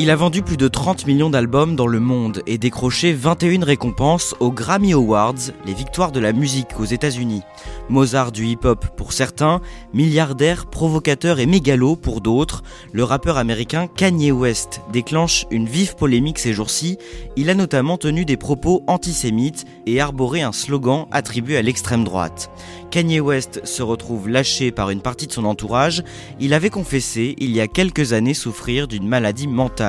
Il 0.00 0.12
a 0.12 0.16
vendu 0.16 0.42
plus 0.42 0.56
de 0.56 0.68
30 0.68 1.08
millions 1.08 1.28
d'albums 1.28 1.74
dans 1.74 1.88
le 1.88 1.98
monde 1.98 2.44
et 2.46 2.56
décroché 2.56 3.12
21 3.12 3.64
récompenses 3.64 4.36
aux 4.38 4.52
Grammy 4.52 4.92
Awards, 4.92 5.50
les 5.66 5.74
victoires 5.74 6.12
de 6.12 6.20
la 6.20 6.32
musique 6.32 6.78
aux 6.78 6.84
États-Unis. 6.84 7.42
Mozart 7.88 8.30
du 8.30 8.46
hip-hop 8.46 8.86
pour 8.96 9.12
certains, 9.12 9.60
milliardaire, 9.92 10.66
provocateur 10.66 11.40
et 11.40 11.46
mégalo 11.46 11.96
pour 11.96 12.20
d'autres, 12.20 12.62
le 12.92 13.02
rappeur 13.02 13.38
américain 13.38 13.88
Kanye 13.88 14.30
West 14.30 14.82
déclenche 14.92 15.46
une 15.50 15.66
vive 15.66 15.96
polémique 15.96 16.38
ces 16.38 16.52
jours-ci. 16.52 16.96
Il 17.34 17.50
a 17.50 17.54
notamment 17.56 17.98
tenu 17.98 18.24
des 18.24 18.36
propos 18.36 18.84
antisémites 18.86 19.64
et 19.86 20.00
arboré 20.00 20.42
un 20.42 20.52
slogan 20.52 21.06
attribué 21.10 21.56
à 21.56 21.62
l'extrême 21.62 22.04
droite. 22.04 22.52
Kanye 22.92 23.20
West 23.20 23.62
se 23.64 23.82
retrouve 23.82 24.28
lâché 24.28 24.70
par 24.70 24.90
une 24.90 25.02
partie 25.02 25.26
de 25.26 25.32
son 25.32 25.44
entourage. 25.44 26.04
Il 26.38 26.54
avait 26.54 26.70
confessé 26.70 27.34
il 27.38 27.50
y 27.50 27.60
a 27.60 27.66
quelques 27.66 28.12
années 28.12 28.32
souffrir 28.32 28.86
d'une 28.86 29.06
maladie 29.06 29.48
mentale. 29.48 29.87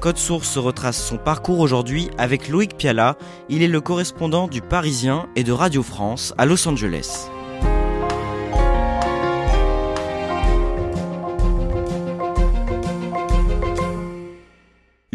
Code 0.00 0.18
Source 0.18 0.58
retrace 0.58 1.02
son 1.02 1.16
parcours 1.16 1.60
aujourd'hui 1.60 2.10
avec 2.18 2.48
Loïc 2.48 2.76
Piala. 2.76 3.16
Il 3.48 3.62
est 3.62 3.68
le 3.68 3.80
correspondant 3.80 4.48
du 4.48 4.60
Parisien 4.60 5.26
et 5.36 5.44
de 5.44 5.52
Radio 5.52 5.82
France 5.82 6.34
à 6.38 6.46
Los 6.46 6.66
Angeles. 6.68 7.28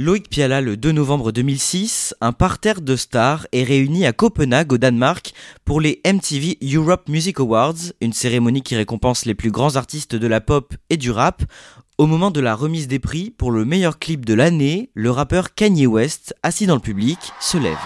Loïc 0.01 0.29
Piala, 0.29 0.61
le 0.61 0.77
2 0.77 0.93
novembre 0.93 1.31
2006, 1.31 2.15
un 2.21 2.31
parterre 2.31 2.81
de 2.81 2.95
stars 2.95 3.45
est 3.51 3.63
réuni 3.63 4.03
à 4.07 4.13
Copenhague, 4.13 4.73
au 4.73 4.79
Danemark, 4.79 5.31
pour 5.63 5.79
les 5.79 6.01
MTV 6.03 6.57
Europe 6.73 7.07
Music 7.07 7.39
Awards, 7.39 7.75
une 8.01 8.11
cérémonie 8.11 8.63
qui 8.63 8.75
récompense 8.75 9.25
les 9.25 9.35
plus 9.35 9.51
grands 9.51 9.75
artistes 9.75 10.15
de 10.15 10.25
la 10.25 10.41
pop 10.41 10.73
et 10.89 10.97
du 10.97 11.11
rap. 11.11 11.43
Au 12.01 12.07
moment 12.07 12.31
de 12.31 12.41
la 12.41 12.55
remise 12.55 12.87
des 12.87 12.97
prix 12.97 13.29
pour 13.29 13.51
le 13.51 13.63
meilleur 13.63 13.99
clip 13.99 14.25
de 14.25 14.33
l'année, 14.33 14.89
le 14.95 15.11
rappeur 15.11 15.53
Kanye 15.53 15.85
West, 15.85 16.33
assis 16.41 16.65
dans 16.65 16.73
le 16.73 16.81
public, 16.81 17.19
se 17.39 17.59
lève. 17.59 17.77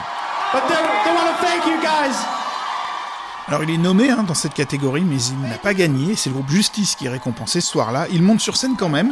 Alors 3.49 3.63
il 3.63 3.71
est 3.71 3.77
nommé 3.77 4.09
hein, 4.09 4.23
dans 4.23 4.33
cette 4.33 4.53
catégorie, 4.53 5.03
mais 5.03 5.17
il 5.17 5.49
n'a 5.49 5.57
pas 5.57 5.73
gagné. 5.73 6.15
C'est 6.15 6.29
le 6.29 6.35
groupe 6.35 6.49
Justice 6.49 6.95
qui 6.95 7.07
est 7.07 7.09
récompensé 7.09 7.59
ce 7.59 7.67
soir-là. 7.67 8.07
Il 8.09 8.21
monte 8.21 8.39
sur 8.39 8.55
scène 8.55 8.77
quand 8.79 8.87
même. 8.87 9.11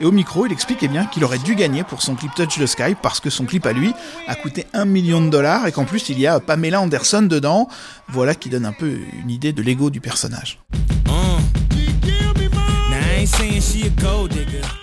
Et 0.00 0.04
au 0.04 0.10
micro, 0.10 0.44
il 0.44 0.50
explique 0.50 0.82
eh 0.82 0.88
bien 0.88 1.06
qu'il 1.06 1.22
aurait 1.22 1.38
dû 1.38 1.54
gagner 1.54 1.84
pour 1.84 2.02
son 2.02 2.16
clip 2.16 2.34
Touch 2.34 2.58
the 2.58 2.66
Sky 2.66 2.96
parce 3.00 3.20
que 3.20 3.30
son 3.30 3.44
clip 3.44 3.64
à 3.64 3.72
lui 3.72 3.94
a 4.26 4.34
coûté 4.34 4.66
un 4.72 4.86
million 4.86 5.20
de 5.20 5.30
dollars 5.30 5.68
et 5.68 5.72
qu'en 5.72 5.84
plus 5.84 6.08
il 6.08 6.18
y 6.18 6.26
a 6.26 6.40
Pamela 6.40 6.80
Anderson 6.80 7.22
dedans. 7.22 7.68
Voilà 8.08 8.34
qui 8.34 8.48
donne 8.48 8.66
un 8.66 8.72
peu 8.72 8.98
une 9.22 9.30
idée 9.30 9.52
de 9.52 9.62
l'ego 9.62 9.90
du 9.90 10.00
personnage. 10.00 10.58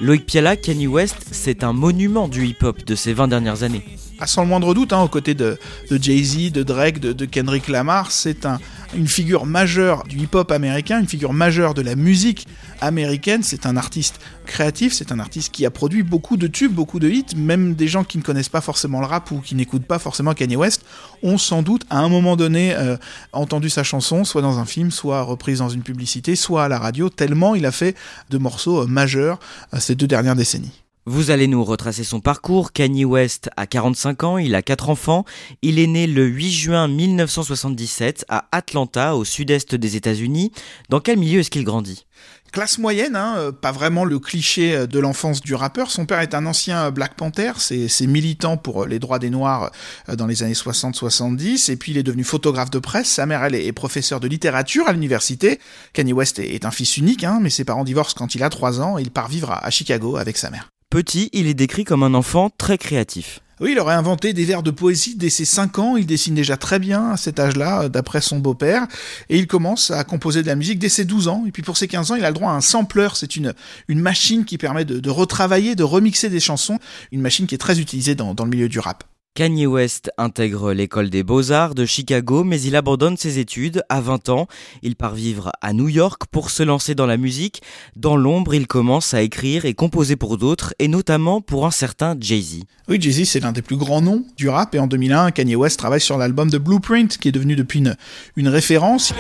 Loïc 0.01 0.25
Piala, 0.25 0.57
Kanye 0.57 0.87
West, 0.87 1.15
c'est 1.31 1.63
un 1.63 1.71
monument 1.71 2.27
du 2.27 2.45
hip-hop 2.45 2.83
de 2.83 2.93
ces 2.93 3.13
20 3.13 3.29
dernières 3.29 3.63
années. 3.63 3.83
Ah, 4.19 4.27
sans 4.27 4.41
le 4.41 4.49
moindre 4.49 4.73
doute, 4.73 4.91
hein, 4.91 5.01
aux 5.01 5.07
côtés 5.07 5.35
de, 5.35 5.57
Jay-Z, 5.89 6.51
de 6.51 6.63
Drake, 6.63 6.99
de, 6.99 7.25
Kendrick 7.25 7.69
Lamar, 7.69 8.11
c'est 8.11 8.45
un, 8.45 8.59
une 8.93 9.07
figure 9.07 9.45
majeure 9.45 10.03
du 10.03 10.17
hip-hop 10.17 10.51
américain, 10.51 10.99
une 10.99 11.07
figure 11.07 11.31
majeure 11.31 11.73
de 11.73 11.81
la 11.81 11.95
musique 11.95 12.45
américaine. 12.81 13.43
C'est 13.43 13.65
un 13.65 13.77
artiste 13.77 14.19
créatif, 14.45 14.93
c'est 14.93 15.11
un 15.11 15.19
artiste 15.19 15.51
qui 15.51 15.65
a 15.65 15.71
produit 15.71 16.03
beaucoup 16.03 16.37
de 16.37 16.47
tubes, 16.47 16.73
beaucoup 16.73 16.99
de 16.99 17.09
hits. 17.09 17.35
Même 17.35 17.75
des 17.75 17.87
gens 17.87 18.03
qui 18.03 18.17
ne 18.17 18.23
connaissent 18.23 18.49
pas 18.49 18.61
forcément 18.61 18.99
le 18.99 19.07
rap 19.07 19.31
ou 19.31 19.39
qui 19.39 19.55
n'écoutent 19.55 19.85
pas 19.85 19.99
forcément 19.99 20.33
Kanye 20.33 20.55
West 20.55 20.83
ont 21.23 21.37
sans 21.37 21.61
doute 21.61 21.85
à 21.89 21.99
un 21.99 22.09
moment 22.09 22.35
donné 22.35 22.75
euh, 22.75 22.97
entendu 23.33 23.69
sa 23.69 23.83
chanson, 23.83 24.23
soit 24.23 24.41
dans 24.41 24.59
un 24.59 24.65
film, 24.65 24.91
soit 24.91 25.21
reprise 25.21 25.59
dans 25.59 25.69
une 25.69 25.83
publicité, 25.83 26.35
soit 26.35 26.65
à 26.65 26.67
la 26.67 26.79
radio, 26.79 27.09
tellement 27.09 27.55
il 27.55 27.65
a 27.65 27.71
fait 27.71 27.95
de 28.29 28.37
morceaux 28.37 28.83
euh, 28.83 28.85
majeurs 28.87 29.39
euh, 29.73 29.79
ces 29.79 29.95
deux 29.95 30.07
dernières 30.07 30.35
décennies. 30.35 30.85
Vous 31.07 31.29
allez 31.29 31.45
nous 31.45 31.63
retracer 31.63 32.03
son 32.03 32.19
parcours. 32.19 32.71
Kanye 32.71 33.05
West 33.05 33.51
a 33.57 33.67
45 33.67 34.23
ans, 34.23 34.37
il 34.39 34.55
a 34.55 34.63
4 34.63 34.89
enfants. 34.89 35.23
Il 35.61 35.77
est 35.77 35.85
né 35.85 36.07
le 36.07 36.25
8 36.25 36.51
juin 36.51 36.87
1977 36.87 38.25
à 38.27 38.47
Atlanta, 38.51 39.15
au 39.15 39.23
sud-est 39.23 39.75
des 39.75 39.97
États-Unis. 39.97 40.51
Dans 40.89 40.99
quel 40.99 41.19
milieu 41.19 41.41
est-ce 41.41 41.51
qu'il 41.51 41.63
grandit? 41.63 42.07
Classe 42.55 42.77
moyenne, 42.77 43.17
hein, 43.17 43.35
euh, 43.35 43.51
pas 43.51 43.73
vraiment 43.73 44.05
le 44.05 44.17
cliché 44.17 44.73
euh, 44.73 44.87
de 44.87 44.97
l'enfance 44.97 45.41
du 45.41 45.55
rappeur. 45.55 45.91
Son 45.91 46.05
père 46.05 46.21
est 46.21 46.33
un 46.33 46.45
ancien 46.45 46.89
Black 46.89 47.15
Panther, 47.15 47.51
c'est 47.57 48.07
militant 48.07 48.55
pour 48.55 48.83
euh, 48.83 48.87
les 48.87 48.97
droits 48.97 49.19
des 49.19 49.29
Noirs 49.29 49.71
dans 50.07 50.25
les 50.25 50.41
années 50.41 50.53
60-70, 50.53 51.69
et 51.69 51.75
puis 51.75 51.91
il 51.91 51.97
est 51.97 52.03
devenu 52.03 52.23
photographe 52.23 52.69
de 52.69 52.79
presse. 52.79 53.09
Sa 53.09 53.25
mère, 53.25 53.43
elle, 53.43 53.55
est 53.55 53.73
professeure 53.73 54.21
de 54.21 54.29
littérature 54.29 54.87
à 54.87 54.93
l'université. 54.93 55.59
Kanye 55.91 56.13
West 56.13 56.39
est 56.39 56.63
un 56.63 56.71
fils 56.71 56.95
unique, 56.95 57.25
hein, 57.25 57.39
mais 57.41 57.49
ses 57.49 57.65
parents 57.65 57.83
divorcent 57.83 58.15
quand 58.17 58.35
il 58.35 58.43
a 58.43 58.49
3 58.49 58.79
ans, 58.79 58.97
et 58.97 59.01
il 59.01 59.11
part 59.11 59.27
vivre 59.27 59.51
à 59.51 59.69
Chicago 59.69 60.15
avec 60.15 60.37
sa 60.37 60.49
mère. 60.49 60.69
Petit, 60.89 61.29
il 61.33 61.47
est 61.47 61.55
décrit 61.55 61.83
comme 61.83 62.03
un 62.03 62.13
enfant 62.13 62.49
très 62.57 62.77
créatif. 62.77 63.41
Oui, 63.61 63.71
il 63.71 63.79
aurait 63.79 63.95
inventé 63.95 64.33
des 64.33 64.43
vers 64.43 64.63
de 64.63 64.71
poésie 64.71 65.15
dès 65.15 65.29
ses 65.29 65.45
5 65.45 65.79
ans, 65.79 65.95
il 65.95 66.05
dessine 66.05 66.35
déjà 66.35 66.57
très 66.57 66.77
bien 66.77 67.11
à 67.11 67.17
cet 67.17 67.39
âge-là, 67.39 67.87
d'après 67.87 68.19
son 68.19 68.39
beau-père, 68.39 68.85
et 69.29 69.37
il 69.37 69.47
commence 69.47 69.91
à 69.91 70.03
composer 70.03 70.41
de 70.41 70.47
la 70.47 70.55
musique 70.55 70.77
dès 70.77 70.89
ses 70.89 71.05
12 71.05 71.29
ans, 71.29 71.43
et 71.47 71.51
puis 71.51 71.63
pour 71.63 71.77
ses 71.77 71.87
15 71.87 72.11
ans, 72.11 72.15
il 72.15 72.25
a 72.25 72.29
le 72.29 72.33
droit 72.33 72.51
à 72.51 72.55
un 72.55 72.61
sampler, 72.61 73.07
c'est 73.13 73.37
une 73.37 73.53
machine 73.89 74.43
qui 74.43 74.57
permet 74.57 74.83
de, 74.83 75.09
retravailler, 75.09 75.75
de 75.75 75.83
remixer 75.83 76.29
des 76.29 76.41
chansons, 76.41 76.79
une 77.13 77.21
machine 77.21 77.47
qui 77.47 77.55
est 77.55 77.59
très 77.59 77.79
utilisée 77.79 78.15
dans 78.15 78.35
le 78.37 78.49
milieu 78.49 78.67
du 78.67 78.79
rap. 78.79 79.05
Kanye 79.35 79.67
West 79.67 80.11
intègre 80.17 80.71
l'école 80.71 81.09
des 81.09 81.21
beaux-arts 81.21 81.75
de 81.75 81.85
Chicago, 81.85 82.45
mais 82.45 82.61
il 82.61 82.73
abandonne 82.73 83.17
ses 83.17 83.37
études 83.37 83.83
à 83.89 83.99
20 83.99 84.29
ans. 84.29 84.47
Il 84.81 84.95
part 84.95 85.13
vivre 85.13 85.51
à 85.61 85.73
New 85.73 85.89
York 85.89 86.21
pour 86.31 86.49
se 86.49 86.63
lancer 86.63 86.95
dans 86.95 87.05
la 87.05 87.17
musique. 87.17 87.61
Dans 87.97 88.15
l'ombre, 88.15 88.53
il 88.55 88.65
commence 88.65 89.13
à 89.13 89.21
écrire 89.21 89.65
et 89.65 89.73
composer 89.73 90.15
pour 90.15 90.37
d'autres, 90.37 90.73
et 90.79 90.87
notamment 90.87 91.41
pour 91.41 91.65
un 91.65 91.71
certain 91.71 92.15
Jay-Z. 92.17 92.61
Oui, 92.87 92.97
Jay-Z, 93.01 93.25
c'est 93.25 93.41
l'un 93.41 93.51
des 93.51 93.61
plus 93.61 93.75
grands 93.75 94.01
noms 94.01 94.23
du 94.37 94.47
rap, 94.47 94.73
et 94.73 94.79
en 94.79 94.87
2001, 94.87 95.31
Kanye 95.31 95.57
West 95.57 95.79
travaille 95.79 95.99
sur 95.99 96.17
l'album 96.17 96.49
de 96.49 96.57
Blueprint, 96.57 97.17
qui 97.17 97.27
est 97.27 97.33
devenu 97.33 97.57
depuis 97.57 97.79
une, 97.79 97.97
une 98.37 98.47
référence. 98.47 99.13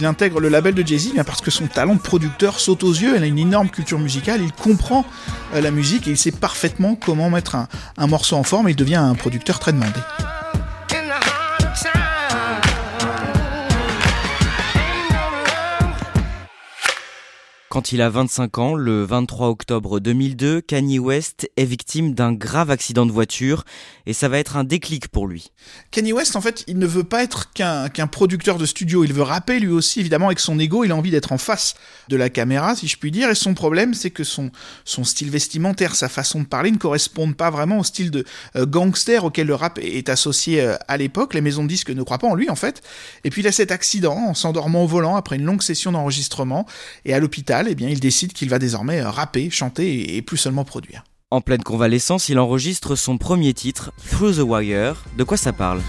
Il 0.00 0.06
intègre 0.06 0.40
le 0.40 0.48
label 0.48 0.72
de 0.72 0.86
Jay-Z 0.86 1.12
parce 1.26 1.42
que 1.42 1.50
son 1.50 1.66
talent 1.66 1.94
de 1.94 2.00
producteur 2.00 2.58
saute 2.58 2.84
aux 2.84 2.92
yeux, 2.92 3.16
il 3.18 3.22
a 3.22 3.26
une 3.26 3.38
énorme 3.38 3.68
culture 3.68 3.98
musicale, 3.98 4.40
il 4.42 4.50
comprend 4.50 5.04
euh, 5.54 5.60
la 5.60 5.70
musique 5.70 6.08
et 6.08 6.12
il 6.12 6.16
sait 6.16 6.30
parfaitement 6.30 6.94
comment 6.94 7.28
mettre 7.28 7.54
un, 7.54 7.68
un 7.98 8.06
morceau 8.06 8.36
en 8.36 8.42
forme 8.42 8.68
et 8.68 8.70
il 8.70 8.76
devient 8.76 8.94
un 8.94 9.14
producteur 9.14 9.58
très 9.58 9.74
demandé. 9.74 10.00
Quand 17.72 17.92
il 17.92 18.02
a 18.02 18.10
25 18.10 18.58
ans, 18.58 18.74
le 18.74 19.04
23 19.04 19.46
octobre 19.46 20.00
2002, 20.00 20.60
Kanye 20.60 20.98
West 20.98 21.48
est 21.56 21.64
victime 21.64 22.14
d'un 22.14 22.32
grave 22.32 22.68
accident 22.68 23.06
de 23.06 23.12
voiture 23.12 23.62
et 24.06 24.12
ça 24.12 24.28
va 24.28 24.40
être 24.40 24.56
un 24.56 24.64
déclic 24.64 25.06
pour 25.06 25.28
lui. 25.28 25.52
Kanye 25.92 26.12
West, 26.12 26.34
en 26.34 26.40
fait, 26.40 26.64
il 26.66 26.80
ne 26.80 26.86
veut 26.88 27.04
pas 27.04 27.22
être 27.22 27.52
qu'un 27.52 27.88
producteur 28.08 28.58
de 28.58 28.66
studio, 28.66 29.04
il 29.04 29.12
veut 29.12 29.22
rapper 29.22 29.60
lui 29.60 29.70
aussi, 29.70 30.00
évidemment, 30.00 30.26
avec 30.26 30.40
son 30.40 30.58
ego, 30.58 30.82
il 30.82 30.90
a 30.90 30.96
envie 30.96 31.12
d'être 31.12 31.30
en 31.30 31.38
face 31.38 31.74
de 32.08 32.16
la 32.16 32.28
caméra, 32.28 32.74
si 32.74 32.88
je 32.88 32.96
puis 32.96 33.12
dire, 33.12 33.30
et 33.30 33.36
son 33.36 33.54
problème, 33.54 33.94
c'est 33.94 34.10
que 34.10 34.24
son, 34.24 34.50
style 34.84 35.30
vestimentaire, 35.30 35.94
sa 35.94 36.08
façon 36.08 36.40
de 36.40 36.46
parler 36.46 36.72
ne 36.72 36.76
correspondent 36.76 37.36
pas 37.36 37.50
vraiment 37.50 37.78
au 37.78 37.84
style 37.84 38.10
de 38.10 38.24
euh, 38.56 38.66
gangster 38.66 39.24
auquel 39.24 39.46
le 39.46 39.54
rap 39.54 39.78
est 39.80 40.08
associé 40.08 40.60
euh, 40.60 40.74
à 40.88 40.96
l'époque, 40.96 41.34
les 41.34 41.40
maisons 41.40 41.62
de 41.62 41.68
disques 41.68 41.90
ne 41.90 42.02
croient 42.02 42.18
pas 42.18 42.26
en 42.26 42.34
lui, 42.34 42.50
en 42.50 42.56
fait, 42.56 42.82
et 43.22 43.30
puis 43.30 43.42
il 43.42 43.46
a 43.46 43.52
cet 43.52 43.70
accident 43.70 44.16
en 44.16 44.34
s'endormant 44.34 44.82
au 44.82 44.88
volant 44.88 45.14
après 45.14 45.36
une 45.36 45.44
longue 45.44 45.62
session 45.62 45.92
d'enregistrement, 45.92 46.66
et 47.04 47.14
à 47.14 47.20
l'hôpital, 47.20 47.59
eh 47.68 47.74
bien, 47.74 47.88
il 47.88 48.00
décide 48.00 48.32
qu'il 48.32 48.48
va 48.48 48.58
désormais 48.58 49.00
euh, 49.00 49.10
rapper, 49.10 49.50
chanter 49.50 50.16
et 50.16 50.22
plus 50.22 50.36
seulement 50.36 50.64
produire. 50.64 51.04
En 51.32 51.40
pleine 51.40 51.62
convalescence, 51.62 52.28
il 52.28 52.40
enregistre 52.40 52.96
son 52.96 53.16
premier 53.16 53.54
titre, 53.54 53.92
Through 54.10 54.38
the 54.38 54.40
Wire. 54.40 55.04
De 55.16 55.22
quoi 55.22 55.36
ça 55.36 55.52
parle? 55.52 55.80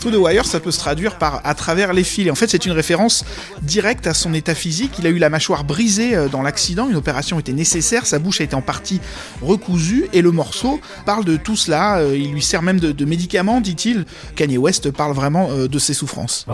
Through 0.00 0.14
the 0.14 0.16
Wire, 0.16 0.46
ça 0.46 0.60
peut 0.60 0.70
se 0.70 0.78
traduire 0.78 1.18
par 1.18 1.42
à 1.44 1.54
travers 1.54 1.92
les 1.92 2.04
fils. 2.04 2.30
en 2.30 2.34
fait, 2.34 2.48
c'est 2.48 2.64
une 2.64 2.72
référence 2.72 3.26
directe 3.60 4.06
à 4.06 4.14
son 4.14 4.32
état 4.32 4.54
physique. 4.54 4.92
Il 4.98 5.06
a 5.06 5.10
eu 5.10 5.18
la 5.18 5.28
mâchoire 5.28 5.64
brisée 5.64 6.16
euh, 6.16 6.28
dans 6.28 6.40
l'accident, 6.40 6.88
une 6.88 6.96
opération 6.96 7.38
était 7.38 7.52
nécessaire, 7.52 8.06
sa 8.06 8.18
bouche 8.18 8.40
a 8.40 8.44
été 8.44 8.54
en 8.54 8.62
partie 8.62 8.98
recousue, 9.42 10.08
et 10.14 10.22
le 10.22 10.30
morceau 10.30 10.80
parle 11.04 11.26
de 11.26 11.36
tout 11.36 11.56
cela. 11.56 11.98
Euh, 11.98 12.16
il 12.16 12.32
lui 12.32 12.40
sert 12.40 12.62
même 12.62 12.80
de, 12.80 13.04
médicaments, 13.04 13.60
dit-il. 13.60 14.06
Kanye 14.36 14.56
West 14.56 14.90
parle 14.90 15.12
vraiment 15.12 15.50
de 15.52 15.78
ses 15.78 15.92
souffrances. 15.92 16.46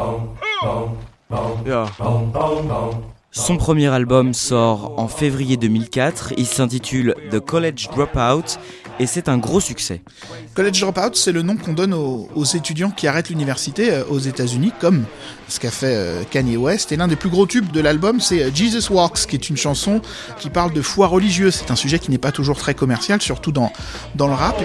Son 3.30 3.56
premier 3.58 3.88
album 3.88 4.32
sort 4.32 4.94
en 4.96 5.08
février 5.08 5.58
2004, 5.58 6.32
il 6.38 6.46
s'intitule 6.46 7.14
The 7.30 7.38
College 7.38 7.88
Dropout 7.90 8.58
et 8.98 9.06
c'est 9.06 9.28
un 9.28 9.36
gros 9.36 9.60
succès. 9.60 10.00
College 10.54 10.80
Dropout, 10.80 11.14
c'est 11.14 11.32
le 11.32 11.42
nom 11.42 11.56
qu'on 11.56 11.74
donne 11.74 11.92
aux, 11.92 12.44
étudiants 12.44 12.90
qui 12.90 13.06
arrêtent 13.06 13.28
l'université 13.28 13.92
euh, 13.92 14.04
aux 14.08 14.18
États-Unis, 14.18 14.72
comme 14.80 15.04
ce 15.48 15.60
qu'a 15.60 15.70
fait 15.70 15.94
euh, 15.94 16.24
Kanye 16.28 16.56
West. 16.56 16.92
Et 16.92 16.96
l'un 16.96 17.08
des 17.08 17.16
plus 17.16 17.28
gros 17.28 17.46
tubes 17.46 17.70
de 17.70 17.80
l'album, 17.80 18.20
c'est 18.20 18.42
euh, 18.42 18.50
Jesus 18.52 18.90
Walks, 18.90 19.26
qui 19.28 19.36
est 19.36 19.50
une 19.50 19.58
chanson 19.58 20.00
qui 20.38 20.48
parle 20.48 20.72
de 20.72 20.82
foi 20.82 21.06
religieuse. 21.06 21.54
C'est 21.56 21.70
un 21.70 21.76
sujet 21.76 21.98
qui 21.98 22.10
n'est 22.10 22.18
pas 22.18 22.32
toujours 22.32 22.56
très 22.56 22.74
commercial, 22.74 23.20
surtout 23.20 23.52
dans, 23.52 23.70
dans 24.14 24.28
le 24.28 24.34
rap. 24.34 24.56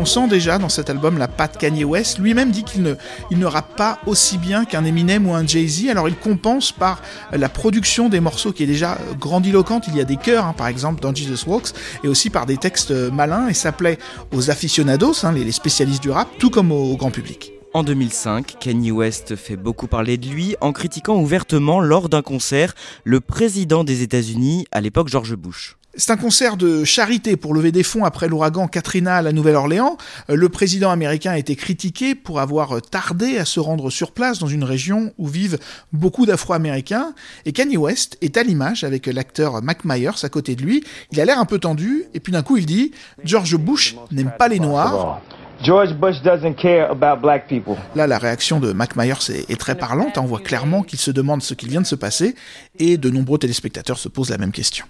On 0.00 0.04
sent 0.04 0.28
déjà 0.28 0.58
dans 0.58 0.68
cet 0.68 0.90
album 0.90 1.18
la 1.18 1.26
patte 1.26 1.58
Kanye 1.58 1.82
West. 1.82 2.18
Lui-même 2.18 2.52
dit 2.52 2.62
qu'il 2.62 2.82
ne, 2.82 2.94
il 3.32 3.38
ne 3.38 3.46
rappe 3.46 3.76
pas 3.76 3.98
aussi 4.06 4.38
bien 4.38 4.64
qu'un 4.64 4.84
Eminem 4.84 5.26
ou 5.26 5.34
un 5.34 5.44
Jay-Z, 5.44 5.88
alors 5.90 6.08
il 6.08 6.14
compense 6.14 6.70
par 6.70 7.02
la 7.32 7.48
production 7.48 8.08
des 8.08 8.20
morceaux 8.20 8.52
qui 8.52 8.62
est 8.62 8.66
déjà 8.66 8.96
grandiloquente. 9.18 9.88
Il 9.88 9.96
y 9.96 10.00
a 10.00 10.04
des 10.04 10.16
chœurs, 10.16 10.44
hein, 10.44 10.54
par 10.56 10.68
exemple, 10.68 11.00
dans 11.00 11.12
Jesus 11.12 11.48
Walks, 11.48 11.72
et 12.04 12.08
aussi 12.08 12.30
par 12.30 12.46
des 12.46 12.58
textes 12.58 12.92
malins, 12.92 13.48
et 13.48 13.54
ça 13.54 13.72
plaît 13.72 13.98
aux 14.32 14.50
aficionados, 14.50 15.24
hein, 15.24 15.32
les 15.32 15.50
spécialistes 15.50 16.02
du 16.02 16.10
rap, 16.10 16.28
tout 16.38 16.50
comme 16.50 16.70
au 16.70 16.96
grand 16.96 17.10
public. 17.10 17.52
En 17.74 17.82
2005, 17.82 18.56
Kanye 18.60 18.92
West 18.92 19.36
fait 19.36 19.56
beaucoup 19.56 19.88
parler 19.88 20.16
de 20.16 20.28
lui 20.28 20.56
en 20.60 20.72
critiquant 20.72 21.16
ouvertement 21.16 21.80
lors 21.80 22.08
d'un 22.08 22.22
concert 22.22 22.74
le 23.04 23.20
président 23.20 23.84
des 23.84 24.02
États-Unis, 24.02 24.64
à 24.70 24.80
l'époque 24.80 25.08
George 25.08 25.34
Bush. 25.34 25.77
C'est 26.00 26.12
un 26.12 26.16
concert 26.16 26.56
de 26.56 26.84
charité 26.84 27.36
pour 27.36 27.52
lever 27.52 27.72
des 27.72 27.82
fonds 27.82 28.04
après 28.04 28.28
l'ouragan 28.28 28.68
Katrina 28.68 29.16
à 29.16 29.22
la 29.22 29.32
Nouvelle-Orléans. 29.32 29.96
Euh, 30.30 30.36
le 30.36 30.48
président 30.48 30.90
américain 30.90 31.32
a 31.32 31.38
été 31.38 31.56
critiqué 31.56 32.14
pour 32.14 32.38
avoir 32.38 32.80
tardé 32.80 33.36
à 33.36 33.44
se 33.44 33.58
rendre 33.58 33.90
sur 33.90 34.12
place 34.12 34.38
dans 34.38 34.46
une 34.46 34.62
région 34.62 35.12
où 35.18 35.26
vivent 35.26 35.58
beaucoup 35.92 36.24
d'Afro-Américains. 36.24 37.14
Et 37.46 37.52
Kanye 37.52 37.76
West 37.76 38.16
est 38.22 38.36
à 38.36 38.44
l'image 38.44 38.84
avec 38.84 39.06
l'acteur 39.06 39.60
Mac 39.60 39.84
Myers 39.84 40.22
à 40.22 40.28
côté 40.28 40.54
de 40.54 40.62
lui. 40.62 40.84
Il 41.10 41.20
a 41.20 41.24
l'air 41.24 41.40
un 41.40 41.44
peu 41.46 41.58
tendu 41.58 42.04
et 42.14 42.20
puis 42.20 42.32
d'un 42.32 42.44
coup 42.44 42.56
il 42.58 42.66
dit 42.66 42.92
George 43.24 43.56
Bush 43.56 43.96
n'aime 44.12 44.30
pas 44.38 44.46
les 44.46 44.60
Noirs. 44.60 45.20
George 45.64 45.92
Bush 45.94 46.22
doesn't 46.22 46.54
care 46.54 46.88
about 46.92 47.20
black 47.20 47.48
people. 47.48 47.74
Là, 47.96 48.06
la 48.06 48.18
réaction 48.18 48.60
de 48.60 48.72
Mac 48.72 48.94
Myers 48.94 49.30
est, 49.48 49.58
très 49.58 49.74
parlante. 49.74 50.16
On 50.16 50.26
voit 50.26 50.38
clairement 50.38 50.84
qu'il 50.84 51.00
se 51.00 51.10
demande 51.10 51.42
ce 51.42 51.54
qu'il 51.54 51.68
vient 51.68 51.80
de 51.80 51.86
se 51.86 51.96
passer 51.96 52.36
et 52.78 52.96
de 52.98 53.10
nombreux 53.10 53.38
téléspectateurs 53.38 53.98
se 53.98 54.08
posent 54.08 54.30
la 54.30 54.38
même 54.38 54.52
question. 54.52 54.86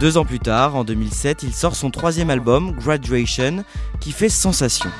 Deux 0.00 0.16
ans 0.16 0.24
plus 0.24 0.40
tard, 0.40 0.74
en 0.74 0.82
2007, 0.82 1.44
il 1.44 1.54
sort 1.54 1.76
son 1.76 1.90
troisième 1.90 2.28
album, 2.28 2.72
Graduation, 2.72 3.64
qui 4.00 4.10
fait 4.10 4.28
sensation. 4.28 4.90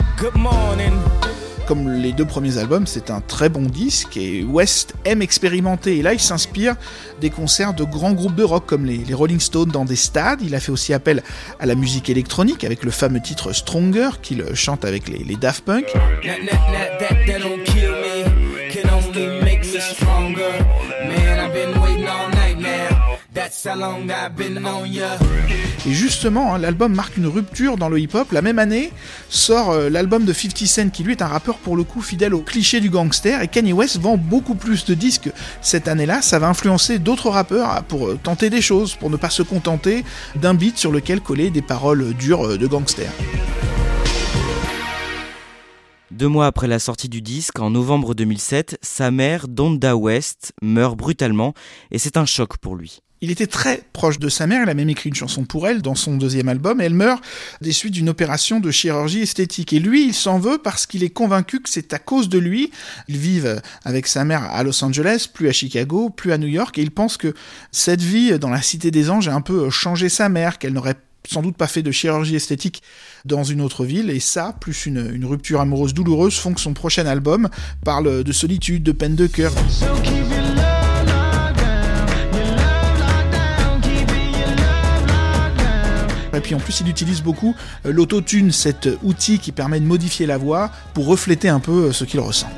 Comme 1.67 1.91
les 1.91 2.13
deux 2.13 2.25
premiers 2.25 2.59
albums, 2.59 2.87
c'est 2.87 3.11
un 3.11 3.21
très 3.21 3.49
bon 3.49 3.63
disque 3.63 4.17
et 4.17 4.45
West 4.45 4.95
aime 5.05 5.21
expérimenter. 5.21 5.99
Et 5.99 6.03
là, 6.03 6.13
il 6.13 6.21
s'inspire 6.21 6.77
des 7.21 7.31
concerts 7.31 7.75
de 7.75 7.85
grands 7.85 8.13
groupes 8.13 8.37
de 8.37 8.45
rock 8.45 8.67
comme 8.67 8.85
les, 8.85 9.03
Rolling 9.15 9.41
Stones 9.41 9.71
dans 9.71 9.85
des 9.85 9.97
stades. 9.97 10.43
Il 10.43 10.55
a 10.55 10.61
fait 10.61 10.73
aussi 10.73 10.93
appel 10.93 11.23
à 11.59 11.67
la 11.67 11.75
musique 11.75 12.09
électronique 12.09 12.63
avec 12.63 12.85
le 12.85 12.91
fameux 12.91 13.21
titre 13.21 13.53
Stronger 13.53 14.11
qu'il 14.23 14.45
chante 14.55 14.85
avec 14.85 15.09
les, 15.09 15.25
les 15.25 15.37
Daft 15.37 15.65
Punk. 15.65 15.87
Et 25.87 25.93
justement, 25.93 26.55
hein, 26.55 26.59
l'album 26.59 26.95
marque 26.95 27.17
une 27.17 27.27
rupture 27.27 27.79
dans 27.79 27.89
le 27.89 27.99
hip-hop. 27.99 28.31
La 28.33 28.43
même 28.43 28.59
année 28.59 28.93
sort 29.31 29.71
euh, 29.71 29.89
l'album 29.89 30.27
de 30.27 30.35
50 30.35 30.67
Cent, 30.67 30.91
qui 30.91 31.03
lui 31.03 31.13
est 31.13 31.23
un 31.23 31.29
rappeur 31.29 31.57
pour 31.57 31.75
le 31.75 31.83
coup 31.83 32.03
fidèle 32.03 32.35
au 32.35 32.41
cliché 32.41 32.81
du 32.81 32.91
gangster. 32.91 33.41
Et 33.41 33.49
Kanye 33.49 33.73
West 33.73 33.99
vend 33.99 34.19
beaucoup 34.19 34.55
plus 34.55 34.85
de 34.85 34.93
disques 34.93 35.31
cette 35.63 35.89
année-là. 35.89 36.21
Ça 36.21 36.39
va 36.39 36.49
influencer 36.49 36.99
d'autres 36.99 37.31
rappeurs 37.31 37.71
hein, 37.71 37.83
pour 37.89 38.09
euh, 38.09 38.19
tenter 38.23 38.51
des 38.51 38.61
choses, 38.61 38.97
pour 38.97 39.09
ne 39.09 39.17
pas 39.17 39.31
se 39.31 39.43
contenter 39.43 40.05
d'un 40.37 40.53
beat 40.53 40.77
sur 40.77 40.93
lequel 40.93 41.23
coller 41.23 41.49
des 41.49 41.63
paroles 41.63 42.13
dures 42.13 42.47
euh, 42.47 42.59
de 42.59 42.67
gangster. 42.67 43.11
Deux 46.11 46.29
mois 46.29 46.47
après 46.47 46.69
la 46.69 46.79
sortie 46.79 47.09
du 47.09 47.23
disque, 47.23 47.59
en 47.61 47.71
novembre 47.71 48.15
2007, 48.15 48.79
sa 48.83 49.11
mère, 49.11 49.49
Donda 49.49 49.97
West, 49.97 50.53
meurt 50.61 50.99
brutalement 50.99 51.55
et 51.91 51.99
c'est 51.99 52.19
un 52.19 52.27
choc 52.27 52.59
pour 52.59 52.77
lui. 52.77 53.01
Il 53.25 53.31
était 53.31 53.47
très 53.47 53.81
proche 53.95 54.19
de 54.19 54.29
sa 54.29 54.47
mère, 54.47 54.65
il 54.65 54.69
a 54.69 54.75
même 54.75 54.91
écrit 54.91 55.09
une 55.09 55.15
chanson 55.15 55.45
pour 55.45 55.67
elle 55.67 55.81
dans 55.81 55.95
son 55.95 56.19
deuxième 56.19 56.51
album, 56.51 56.83
elle 56.83 56.93
meurt 56.93 57.25
des 57.63 57.73
suites 57.73 57.95
d'une 57.95 58.11
opération 58.11 58.61
de 58.61 58.71
chirurgie 58.71 59.23
esthétique. 59.23 59.73
Et 59.73 59.79
lui, 59.79 60.05
il 60.05 60.13
s'en 60.13 60.39
veut 60.39 60.59
parce 60.59 60.85
qu'il 60.85 61.03
est 61.03 61.09
convaincu 61.09 61.61
que 61.61 61.71
c'est 61.71 61.95
à 61.95 61.99
cause 61.99 62.29
de 62.29 62.37
lui. 62.39 62.71
Ils 63.09 63.17
vivent 63.17 63.63
avec 63.83 64.09
sa 64.09 64.27
mère 64.27 64.43
à 64.43 64.63
Los 64.63 64.85
Angeles, 64.85 65.27
plus 65.33 65.49
à 65.49 65.53
Chicago, 65.53 66.11
plus 66.11 66.33
à 66.33 66.39
New 66.39 66.49
York, 66.49 66.77
et 66.77 66.83
il 66.83 66.91
pense 66.91 67.17
que 67.17 67.33
cette 67.73 68.03
vie 68.03 68.39
dans 68.39 68.51
la 68.51 68.61
Cité 68.61 68.91
des 68.91 69.09
Anges 69.09 69.29
a 69.29 69.35
un 69.35 69.41
peu 69.41 69.71
changé 69.71 70.11
sa 70.11 70.29
mère, 70.29 70.59
qu'elle 70.59 70.75
n'aurait 70.75 70.97
sans 71.27 71.41
doute 71.41 71.57
pas 71.57 71.67
fait 71.67 71.83
de 71.83 71.93
chirurgie 71.93 72.37
esthétique 72.37 72.83
dans 73.25 73.43
une 73.43 73.63
autre 73.63 73.87
ville, 73.87 74.11
et 74.11 74.21
ça, 74.21 74.55
plus 74.61 74.85
une 74.85 75.25
rupture 75.25 75.63
amoureuse 75.63 75.95
douloureuse, 75.95 76.37
font 76.37 76.53
que 76.53 76.61
son 76.61 76.75
prochain 76.75 77.07
album 77.07 77.49
parle 77.87 78.23
de 78.23 78.33
solitude, 78.33 78.83
de 78.83 78.93
peine 78.93 79.17
de 79.17 79.27
cœur. 79.27 79.55
Et 86.37 86.41
puis 86.41 86.55
en 86.55 86.59
plus, 86.59 86.81
il 86.81 86.89
utilise 86.89 87.23
beaucoup 87.23 87.55
euh, 87.87 87.93
l'autotune, 87.93 88.53
cet 88.53 88.89
outil 89.03 89.39
qui 89.39 89.53
permet 89.53 89.81
de 89.81 89.87
modifier 89.87 90.27
la 90.27 90.39
voix 90.39 90.71
pour 90.93 91.07
refléter 91.07 91.49
un 91.49 91.61
peu 91.61 91.87
euh, 91.87 91.93
ce 91.93 92.05
qu'il 92.05 92.21
ressent. 92.21 92.49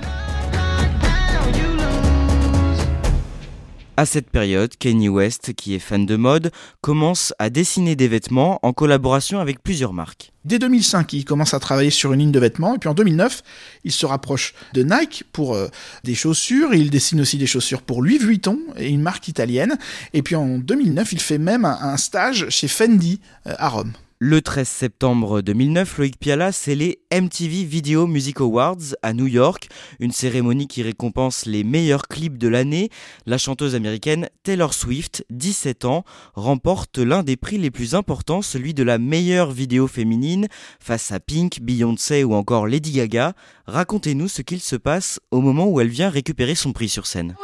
À 3.98 4.04
cette 4.04 4.28
période, 4.28 4.76
Kanye 4.76 5.08
West, 5.08 5.54
qui 5.54 5.74
est 5.74 5.78
fan 5.78 6.04
de 6.04 6.16
mode, 6.16 6.50
commence 6.82 7.32
à 7.38 7.48
dessiner 7.48 7.96
des 7.96 8.08
vêtements 8.08 8.58
en 8.62 8.74
collaboration 8.74 9.40
avec 9.40 9.62
plusieurs 9.62 9.94
marques. 9.94 10.32
Dès 10.44 10.58
2005, 10.58 11.14
il 11.14 11.24
commence 11.24 11.54
à 11.54 11.60
travailler 11.60 11.88
sur 11.88 12.12
une 12.12 12.20
ligne 12.20 12.30
de 12.30 12.38
vêtements, 12.38 12.74
et 12.74 12.78
puis 12.78 12.90
en 12.90 12.94
2009, 12.94 13.42
il 13.84 13.92
se 13.92 14.04
rapproche 14.04 14.52
de 14.74 14.82
Nike 14.82 15.24
pour 15.32 15.54
euh, 15.54 15.68
des 16.04 16.14
chaussures, 16.14 16.74
il 16.74 16.90
dessine 16.90 17.22
aussi 17.22 17.38
des 17.38 17.46
chaussures 17.46 17.80
pour 17.80 18.02
Louis 18.02 18.18
Vuitton, 18.18 18.60
une 18.78 19.00
marque 19.00 19.28
italienne, 19.28 19.78
et 20.12 20.20
puis 20.20 20.36
en 20.36 20.58
2009, 20.58 21.12
il 21.12 21.20
fait 21.20 21.38
même 21.38 21.64
un, 21.64 21.96
stage 21.96 22.50
chez 22.50 22.68
Fendi 22.68 23.20
euh, 23.46 23.54
à 23.58 23.70
Rome. 23.70 23.92
Le 24.18 24.40
13 24.40 24.66
septembre 24.66 25.42
2009, 25.42 25.99
Loïc 25.99 26.18
Piala, 26.18 26.50
c'est 26.50 26.75
les 26.75 27.00
MTV 27.12 27.64
Video 27.64 28.06
Music 28.06 28.40
Awards 28.40 28.96
à 29.02 29.12
New 29.12 29.26
York, 29.26 29.68
une 30.00 30.11
cérémonie 30.11 30.68
qui 30.68 30.82
récompense 30.82 31.44
les 31.44 31.64
meilleurs 31.64 32.08
clips 32.08 32.38
de 32.38 32.49
l'année. 32.49 32.88
La 33.26 33.37
chanteuse 33.37 33.75
américaine 33.75 34.30
Taylor 34.42 34.73
Swift, 34.73 35.26
17 35.28 35.85
ans, 35.85 36.04
remporte 36.35 36.96
l'un 36.96 37.23
des 37.23 37.37
prix 37.37 37.58
les 37.58 37.70
plus 37.70 37.94
importants, 37.94 38.40
celui 38.40 38.73
de 38.73 38.82
la 38.82 38.96
meilleure 38.96 39.52
vidéo 39.52 39.87
féminine, 39.87 40.49
face 40.80 41.12
à 41.12 41.20
Pink, 41.20 41.61
Beyoncé 41.61 42.25
ou 42.25 42.32
encore 42.32 42.66
Lady 42.66 42.92
Gaga. 42.92 43.35
Racontez-nous 43.66 44.28
ce 44.28 44.40
qu'il 44.40 44.61
se 44.61 44.76
passe 44.76 45.20
au 45.30 45.42
moment 45.42 45.66
où 45.66 45.78
elle 45.78 45.88
vient 45.88 46.08
récupérer 46.08 46.54
son 46.54 46.73
prix 46.73 46.88
sur 46.88 47.06
scène. 47.06 47.35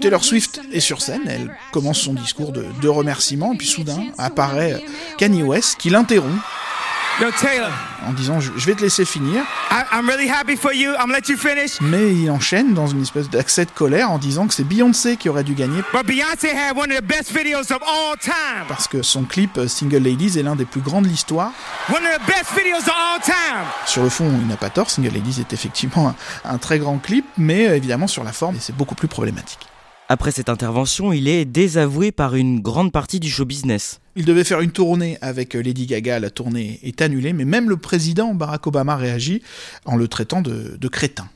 Taylor 0.00 0.24
Swift 0.24 0.62
est 0.72 0.80
sur 0.80 1.02
scène, 1.02 1.22
elle 1.26 1.54
commence 1.72 1.98
son 1.98 2.14
discours 2.14 2.52
de, 2.52 2.64
de 2.80 2.88
remerciement, 2.88 3.54
puis 3.54 3.66
soudain 3.66 4.13
apparaît 4.18 4.84
Kanye 5.18 5.42
West 5.42 5.76
qui 5.78 5.90
l'interrompt 5.90 6.40
Yo, 7.20 7.28
Taylor. 7.40 7.70
En 8.08 8.12
disant 8.12 8.40
je 8.40 8.50
vais 8.66 8.74
te 8.74 8.82
laisser 8.82 9.04
finir. 9.04 9.44
I, 9.70 9.84
I'm 9.92 10.08
really 10.08 10.28
happy 10.28 10.56
for 10.56 10.72
you. 10.72 10.90
I'm 10.94 11.06
gonna 11.06 11.18
let 11.18 11.28
you 11.30 11.36
finish. 11.36 11.80
Mais 11.80 12.12
il 12.12 12.28
enchaîne 12.28 12.74
dans 12.74 12.88
une 12.88 13.02
espèce 13.02 13.30
d'accès 13.30 13.64
de 13.66 13.70
colère 13.70 14.10
en 14.10 14.18
disant 14.18 14.48
que 14.48 14.52
c'est 14.54 14.64
Beyoncé 14.64 15.16
qui 15.16 15.28
aurait 15.28 15.44
dû 15.44 15.54
gagner 15.54 15.80
But 15.92 16.04
Beyonce 16.04 16.44
had 16.44 16.76
one 16.76 16.90
of 16.90 16.98
the 16.98 17.04
best 17.04 17.30
videos 17.30 17.70
of 17.72 17.78
all 17.82 18.18
time. 18.20 18.64
parce 18.66 18.88
que 18.88 19.02
son 19.02 19.22
clip 19.22 19.58
euh, 19.58 19.68
Single 19.68 19.98
Ladies 20.02 20.36
est 20.40 20.42
l'un 20.42 20.56
des 20.56 20.64
plus 20.64 20.80
grands 20.80 21.02
de 21.02 21.06
l'histoire. 21.06 21.52
One 21.88 22.02
of 22.02 22.18
the 22.18 22.26
best 22.26 22.50
videos 22.58 22.78
of 22.78 22.88
all 22.88 23.20
time. 23.22 23.64
Sur 23.86 24.02
le 24.02 24.08
fond, 24.08 24.28
il 24.40 24.48
n'a 24.48 24.56
pas 24.56 24.70
tort, 24.70 24.90
Single 24.90 25.14
Ladies 25.14 25.38
est 25.38 25.52
effectivement 25.52 26.08
un, 26.08 26.16
un 26.50 26.58
très 26.58 26.80
grand 26.80 26.98
clip, 26.98 27.24
mais 27.38 27.68
euh, 27.68 27.76
évidemment 27.76 28.08
sur 28.08 28.24
la 28.24 28.32
forme, 28.32 28.56
c'est 28.58 28.76
beaucoup 28.76 28.96
plus 28.96 29.06
problématique. 29.08 29.68
Après 30.08 30.32
cette 30.32 30.48
intervention, 30.48 31.12
il 31.12 31.28
est 31.28 31.44
désavoué 31.44 32.10
par 32.10 32.34
une 32.34 32.60
grande 32.60 32.90
partie 32.90 33.20
du 33.20 33.30
show 33.30 33.44
business. 33.44 34.00
Il 34.16 34.24
devait 34.24 34.44
faire 34.44 34.60
une 34.60 34.70
tournée 34.70 35.18
avec 35.20 35.56
euh, 35.56 35.62
Lady 35.62 35.86
Gaga, 35.86 36.20
la 36.20 36.30
tournée 36.30 36.78
est 36.84 37.02
annulée, 37.02 37.32
mais 37.32 37.44
même 37.44 37.68
le 37.68 37.76
président 37.76 38.32
Barack 38.32 38.66
Obama 38.68 38.94
réagit 38.94 39.42
en 39.86 39.96
le 39.96 40.06
traitant 40.06 40.40
de, 40.40 40.76
de 40.78 40.88
crétin. 40.88 41.28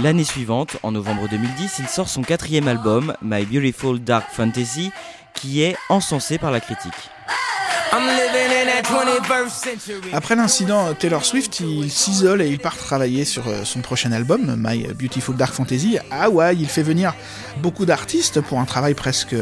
L'année 0.00 0.24
suivante, 0.24 0.76
en 0.84 0.92
novembre 0.92 1.28
2010, 1.28 1.80
il 1.80 1.88
sort 1.88 2.08
son 2.08 2.22
quatrième 2.22 2.68
album, 2.68 3.14
My 3.20 3.44
Beautiful 3.44 3.98
Dark 3.98 4.28
Fantasy, 4.30 4.92
qui 5.34 5.62
est 5.62 5.76
encensé 5.88 6.38
par 6.38 6.52
la 6.52 6.60
critique. 6.60 6.92
I'm 7.92 8.06
living 8.06 8.50
in 8.52 8.66
that 8.66 8.82
21st 8.84 9.50
century. 9.50 10.10
Après 10.12 10.36
l'incident, 10.36 10.94
Taylor 10.94 11.24
Swift, 11.24 11.58
il 11.58 11.90
s'isole 11.90 12.40
et 12.40 12.48
il 12.48 12.60
part 12.60 12.76
travailler 12.76 13.24
sur 13.24 13.48
euh, 13.48 13.64
son 13.64 13.80
prochain 13.80 14.12
album, 14.12 14.54
My 14.56 14.86
Beautiful 14.94 15.34
Dark 15.34 15.52
Fantasy, 15.52 15.98
à 16.10 16.24
Hawaï. 16.24 16.58
Il 16.60 16.68
fait 16.68 16.84
venir 16.84 17.14
beaucoup 17.60 17.86
d'artistes 17.86 18.40
pour 18.40 18.60
un 18.60 18.64
travail 18.64 18.94
presque 18.94 19.34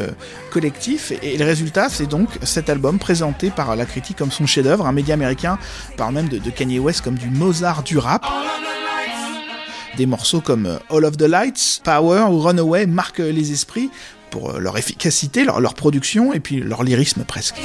collectif. 0.49 1.11
Et 1.21 1.37
le 1.37 1.45
résultat, 1.45 1.89
c'est 1.89 2.07
donc 2.07 2.27
cet 2.41 2.69
album 2.71 2.97
présenté 2.97 3.51
par 3.51 3.75
la 3.75 3.85
critique 3.85 4.17
comme 4.17 4.31
son 4.31 4.47
chef-d'œuvre. 4.47 4.87
Un 4.87 4.93
média 4.93 5.13
américain 5.13 5.59
parle 5.95 6.15
même 6.15 6.29
de, 6.29 6.39
de 6.39 6.49
Kanye 6.49 6.79
West 6.79 7.01
comme 7.01 7.19
du 7.19 7.29
Mozart 7.29 7.83
du 7.83 7.99
rap. 7.99 8.25
Des 9.97 10.05
morceaux 10.07 10.41
comme 10.41 10.79
All 10.89 11.05
of 11.05 11.17
the 11.17 11.23
Lights, 11.23 11.81
Power 11.83 12.23
ou 12.31 12.39
Runaway 12.39 12.87
marquent 12.87 13.19
les 13.19 13.51
esprits 13.51 13.91
pour 14.29 14.51
euh, 14.51 14.59
leur 14.59 14.77
efficacité, 14.77 15.43
leur, 15.43 15.73
production 15.73 16.33
et 16.33 16.39
puis 16.39 16.59
leur 16.59 16.83
lyrisme 16.83 17.23
presque. 17.23 17.61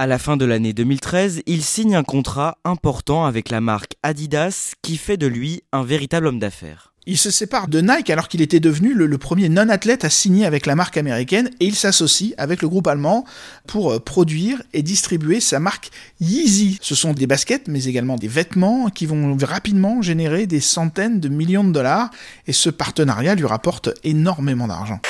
À 0.00 0.06
la 0.06 0.18
fin 0.18 0.36
de 0.36 0.44
l'année 0.44 0.72
2013, 0.72 1.42
il 1.46 1.64
signe 1.64 1.96
un 1.96 2.04
contrat 2.04 2.58
important 2.64 3.24
avec 3.24 3.50
la 3.50 3.60
marque 3.60 3.94
Adidas 4.04 4.74
qui 4.80 4.96
fait 4.96 5.16
de 5.16 5.26
lui 5.26 5.64
un 5.72 5.82
véritable 5.82 6.28
homme 6.28 6.38
d'affaires. 6.38 6.92
Il 7.10 7.16
se 7.16 7.30
sépare 7.30 7.68
de 7.68 7.80
Nike 7.80 8.10
alors 8.10 8.28
qu'il 8.28 8.42
était 8.42 8.60
devenu 8.60 8.92
le, 8.92 9.16
premier 9.16 9.48
non-athlète 9.48 10.04
à 10.04 10.10
signer 10.10 10.44
avec 10.44 10.66
la 10.66 10.74
marque 10.74 10.98
américaine 10.98 11.48
et 11.58 11.64
il 11.64 11.74
s'associe 11.74 12.34
avec 12.36 12.60
le 12.60 12.68
groupe 12.68 12.86
allemand 12.86 13.24
pour 13.66 13.92
euh, 13.92 13.98
produire 13.98 14.62
et 14.74 14.82
distribuer 14.82 15.40
sa 15.40 15.58
marque 15.58 15.90
Yeezy. 16.20 16.78
Ce 16.82 16.94
sont 16.94 17.14
des 17.14 17.26
baskets 17.26 17.66
mais 17.66 17.84
également 17.84 18.16
des 18.16 18.28
vêtements 18.28 18.90
qui 18.90 19.06
vont 19.06 19.38
rapidement 19.42 20.02
générer 20.02 20.46
des 20.46 20.60
centaines 20.60 21.18
de 21.18 21.30
millions 21.30 21.64
de 21.64 21.72
dollars 21.72 22.10
et 22.46 22.52
ce 22.52 22.68
partenariat 22.68 23.34
lui 23.34 23.46
rapporte 23.46 23.88
énormément 24.04 24.68
d'argent. 24.68 25.00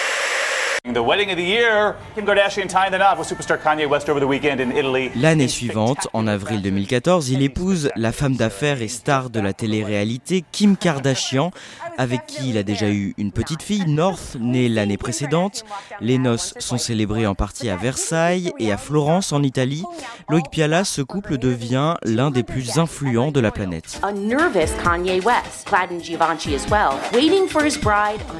L'année 5.17 5.49
suivante, 5.49 6.09
en 6.13 6.27
avril 6.27 6.63
2014, 6.63 7.31
il 7.31 7.43
épouse 7.43 7.91
la 7.97 8.13
femme 8.13 8.37
d'affaires 8.37 8.83
et 8.83 8.89
star 8.89 9.31
de 9.31 9.41
la 9.41 9.53
télé-réalité 9.53 10.45
Kim 10.53 10.77
Kardashian, 10.77 11.51
avec 11.99 12.27
qui 12.27 12.51
il 12.51 12.59
a 12.59 12.63
déjà 12.63 12.89
eu 12.89 13.15
une 13.19 13.33
petite 13.33 13.63
fille, 13.63 13.85
North, 13.87 14.37
née 14.41 14.69
l'année 14.69 14.97
précédente. 14.97 15.65
Les 16.01 16.19
noces 16.19 16.55
sont 16.59 16.79
célébrées 16.79 17.27
en 17.27 17.35
partie 17.35 17.69
à 17.69 17.77
Versailles 17.77 18.53
et 18.59 18.73
à 18.73 18.77
Florence 18.77 19.33
en 19.33 19.43
Italie. 19.43 19.85
Loïc 20.29 20.51
Piala, 20.51 20.85
ce 20.85 21.03
couple 21.03 21.39
devient 21.39 21.95
l'un 22.05 22.31
des 22.31 22.43
plus 22.43 22.79
influents 22.79 23.31
de 23.31 23.41
la 23.41 23.51
planète. 23.51 24.01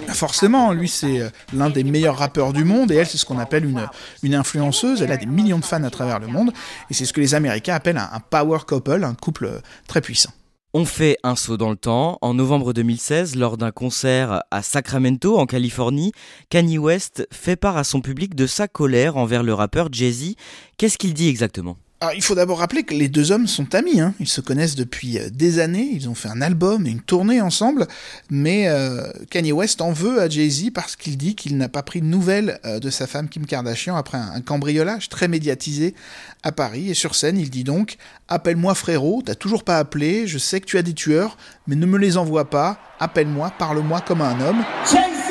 Forcément, 0.09 0.73
lui 0.73 0.89
c'est 0.89 1.21
euh, 1.21 1.31
l'un 1.53 1.71
des 1.71 1.85
meilleurs 1.85 2.17
rappeurs 2.17 2.38
du 2.53 2.65
monde 2.65 2.91
et 2.93 2.97
elle 2.97 3.07
c'est 3.07 3.19
ce 3.19 3.27
qu'on 3.27 3.39
appelle 3.39 3.65
une, 3.65 4.35
influenceuse. 4.35 5.03
Elle 5.03 5.13
a 5.13 5.17
des 5.17 5.27
millions 5.27 5.59
de 5.59 5.65
fans 5.65 5.83
à 5.83 5.91
travers 5.91 6.19
le 6.19 6.29
monde 6.29 6.53
et 6.91 6.95
c'est 6.95 7.05
ce 7.05 7.13
que 7.13 7.21
les 7.21 7.35
Américains 7.35 7.75
appellent 7.75 7.99
un, 7.99 8.09
un 8.13 8.21
power 8.21 8.59
couple, 8.67 9.05
un 9.05 9.15
couple 9.15 9.47
euh, 9.47 9.61
très 9.87 10.01
puissant. 10.01 10.31
On 10.75 10.85
fait 10.85 11.17
un 11.23 11.35
saut 11.35 11.57
dans 11.57 11.71
le 11.71 11.77
temps. 11.77 12.19
En 12.21 12.35
novembre 12.35 12.75
2016, 12.75 13.37
lors 13.37 13.57
d'un 13.57 13.71
concert 13.71 14.43
à 14.51 14.63
Sacramento, 14.63 15.39
en 15.39 15.47
Californie, 15.47 16.13
Kanye 16.51 16.77
West 16.77 17.27
fait 17.33 17.57
part 17.57 17.79
à 17.79 17.85
son 17.85 18.03
public 18.03 18.35
de 18.35 18.47
sa 18.47 18.69
colère 18.69 19.17
envers 19.17 19.43
le 19.43 19.55
rappeur 19.55 19.89
Jay-Z. 19.91 20.35
Qu'est-ce 20.77 20.99
qu'il 20.99 21.15
dit 21.15 21.29
exactement? 21.29 21.79
Alors, 22.01 22.15
il 22.15 22.23
faut 22.23 22.37
d'abord 22.37 22.61
rappeler 22.61 22.85
que 22.85 22.95
les 22.95 23.09
deux 23.09 23.33
hommes 23.33 23.49
sont 23.49 23.75
amis, 23.75 24.01
hein. 24.01 24.15
ils 24.21 24.29
se 24.29 24.41
connaissent 24.41 24.77
depuis 24.77 25.19
euh, 25.19 25.31
des 25.31 25.59
années, 25.59 25.89
ils 25.93 26.09
ont 26.09 26.15
fait 26.15 26.29
un 26.29 26.41
album 26.43 26.87
et 26.87 26.91
une 26.91 27.01
tournée 27.01 27.41
ensemble, 27.41 27.89
mais 28.31 28.69
euh, 28.69 29.11
Kanye 29.31 29.51
West 29.51 29.81
en 29.81 29.91
veut 29.91 30.21
à 30.21 30.29
Jay-Z 30.29 30.71
parce 30.73 30.95
qu'il 30.95 31.17
dit 31.17 31.35
qu'il 31.35 31.57
n'a 31.57 31.69
pas 31.69 31.83
pris 31.83 32.01
de 32.01 32.07
nouvelles 32.07 32.61
euh, 32.65 32.79
de 32.79 32.89
sa 32.89 33.09
femme 33.09 33.29
Kim 33.29 33.47
Kardashian 33.47 33.97
après 33.97 34.17
un, 34.17 34.41
cambriolage 34.43 35.09
très 35.09 35.27
médiatisé 35.27 35.97
à 36.45 36.53
Paris, 36.53 36.89
et 36.89 36.95
sur 36.95 37.17
scène 37.17 37.37
il 37.37 37.51
dit 37.51 37.65
donc 37.65 37.97
«Appelle-moi 38.29 38.77
frérot, 38.77 39.23
t'as 39.27 39.35
toujours 39.35 39.65
pas 39.65 39.79
appelé, 39.79 40.29
je 40.29 40.39
sais 40.39 40.61
que 40.61 40.67
tu 40.67 40.79
as 40.79 40.83
des 40.83 40.95
tueurs, 40.95 41.37
mais 41.67 41.75
ne 41.75 41.85
me 41.85 41.99
les 41.99 42.17
envoie 42.17 42.49
pas, 42.49 42.79
appelle-moi, 43.01 43.53
parle-moi 43.59 44.03
comme 44.03 44.21
un 44.21 44.41
homme». 44.41 44.65
Jay-Z 44.89 45.29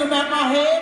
them 0.00 0.12
at 0.12 0.30
my 0.30 0.54
head. 0.54 0.79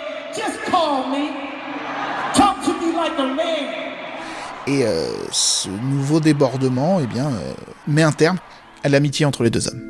Et 4.67 4.85
euh, 4.85 5.07
ce 5.31 5.67
nouveau 5.67 6.19
débordement 6.19 6.99
eh 7.01 7.07
bien, 7.07 7.27
euh, 7.27 7.53
met 7.87 8.03
un 8.03 8.11
terme 8.11 8.37
à 8.83 8.89
l'amitié 8.89 9.25
entre 9.25 9.43
les 9.43 9.49
deux 9.49 9.67
hommes. 9.67 9.81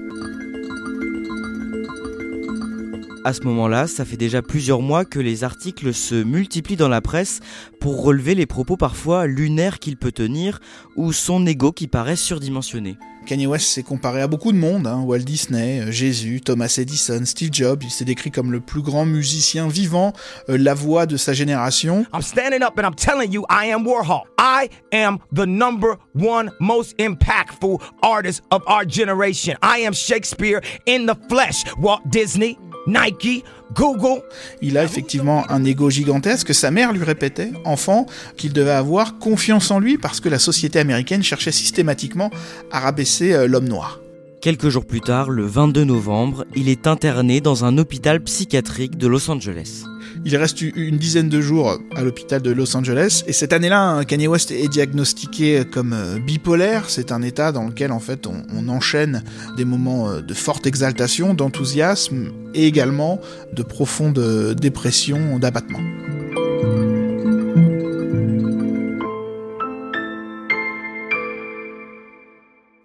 À 3.25 3.34
ce 3.34 3.41
moment-là, 3.41 3.88
ça 3.88 4.05
fait 4.05 4.15
déjà 4.15 4.41
plusieurs 4.41 4.81
mois 4.81 5.03
que 5.03 5.19
les 5.19 5.43
articles 5.43 5.93
se 5.93 6.15
multiplient 6.15 6.77
dans 6.77 6.88
la 6.88 7.01
presse 7.01 7.41
pour 7.81 8.01
relever 8.01 8.36
les 8.36 8.46
propos 8.46 8.77
parfois 8.77 9.27
lunaires 9.27 9.79
qu'il 9.79 9.98
peut 9.98 10.13
tenir 10.13 10.60
ou 10.96 11.12
son 11.12 11.46
ego 11.46 11.74
qui 11.74 11.88
paraît 11.88 12.15
surdimensionné. 12.15 12.98
Kanye 13.26 13.48
West 13.48 13.68
s'est 13.68 13.84
comparé 13.84 14.22
à 14.22 14.28
beaucoup 14.28 14.52
de 14.52 14.58
monde, 14.58 14.88
hein, 14.88 15.04
Walt 15.06 15.20
Disney, 15.20 15.82
euh, 15.82 15.92
Jésus, 15.92 16.42
Thomas 16.42 16.74
Edison, 16.78 17.22
Steve 17.26 17.50
Jobs, 17.52 17.84
il 17.84 17.92
s'est 17.92 18.06
décrit 18.06 18.32
comme 18.32 18.52
le 18.52 18.60
plus 18.60 18.82
grand 18.82 19.06
musicien 19.06 19.68
vivant, 19.68 20.14
euh, 20.50 20.58
la 20.58 20.74
voix 20.74 21.06
de 21.06 21.18
sa 21.18 21.34
génération. 21.34 22.06
I'm 22.14 22.22
standing 22.22 22.64
up 22.64 22.80
and 22.80 22.86
I'm 22.86 22.96
telling 22.96 23.32
you, 23.32 23.46
I 23.50 23.72
am 23.72 23.86
Warhol. 23.86 24.24
I 24.40 24.70
am 24.92 25.20
the 25.34 25.46
number 25.46 25.98
one 26.16 26.52
most 26.60 26.98
impactful 26.98 27.80
artist 28.02 28.42
of 28.52 28.64
our 28.68 28.86
generation. 28.86 29.56
I 29.62 29.80
am 29.86 29.94
Shakespeare 29.94 30.62
in 30.86 31.06
the 31.06 31.16
flesh. 31.30 31.64
Walt 31.78 32.02
Disney, 32.10 32.58
Nike, 32.89 33.43
Google. 33.74 34.22
Il 34.62 34.77
a 34.77 34.84
effectivement 34.84 35.50
un 35.50 35.63
ego 35.63 35.89
gigantesque, 35.89 36.53
sa 36.53 36.72
mère 36.72 36.91
lui 36.91 37.03
répétait, 37.03 37.51
enfant, 37.65 38.05
qu'il 38.36 38.53
devait 38.53 38.72
avoir 38.72 39.19
confiance 39.19 39.72
en 39.72 39.79
lui 39.79 39.98
parce 39.98 40.19
que 40.19 40.29
la 40.29 40.39
société 40.39 40.79
américaine 40.79 41.24
cherchait 41.24 41.51
systématiquement 41.51 42.31
à 42.72 42.79
rabaisser 42.79 43.34
euh, 43.34 43.48
l'homme 43.48 43.67
noir. 43.67 44.00
Quelques 44.41 44.69
jours 44.69 44.86
plus 44.86 45.01
tard, 45.01 45.29
le 45.29 45.46
22 45.46 45.84
novembre, 45.84 46.46
il 46.55 46.69
est 46.69 46.88
interné 46.88 47.41
dans 47.41 47.65
un 47.65 47.77
hôpital 47.77 48.22
psychiatrique 48.22 48.98
de 48.98 49.08
Los 49.08 49.29
Angeles. 49.29 49.84
Il 50.26 50.36
reste 50.36 50.62
une 50.62 50.98
dizaine 50.98 51.30
de 51.30 51.42
jours 51.42 51.80
à 51.96 52.04
l'hôpital 52.04 52.42
de 52.42 52.52
Los 52.52 52.76
Angeles 52.76 53.24
et 53.28 53.34
cette 53.34 53.54
année-là, 53.54 53.82
hein, 53.82 54.04
Kanye 54.04 54.28
West 54.28 54.52
est 54.52 54.68
diagnostiqué 54.68 55.64
comme 55.72 55.94
euh, 55.94 56.20
bipolaire. 56.20 56.90
C'est 56.90 57.12
un 57.12 57.22
état 57.22 57.52
dans 57.52 57.66
lequel 57.66 57.92
en 57.92 58.00
fait 58.00 58.28
on, 58.28 58.44
on 58.54 58.68
enchaîne 58.70 59.24
des 59.58 59.66
moments 59.66 60.10
euh, 60.10 60.22
de 60.22 60.34
forte 60.34 60.68
exaltation, 60.68 61.34
d'enthousiasme 61.34 62.32
et 62.54 62.68
également 62.68 63.22
de 63.54 63.64
profonde 63.64 64.20
euh, 64.20 64.54
dépression, 64.54 65.40
d'abattement. 65.40 65.80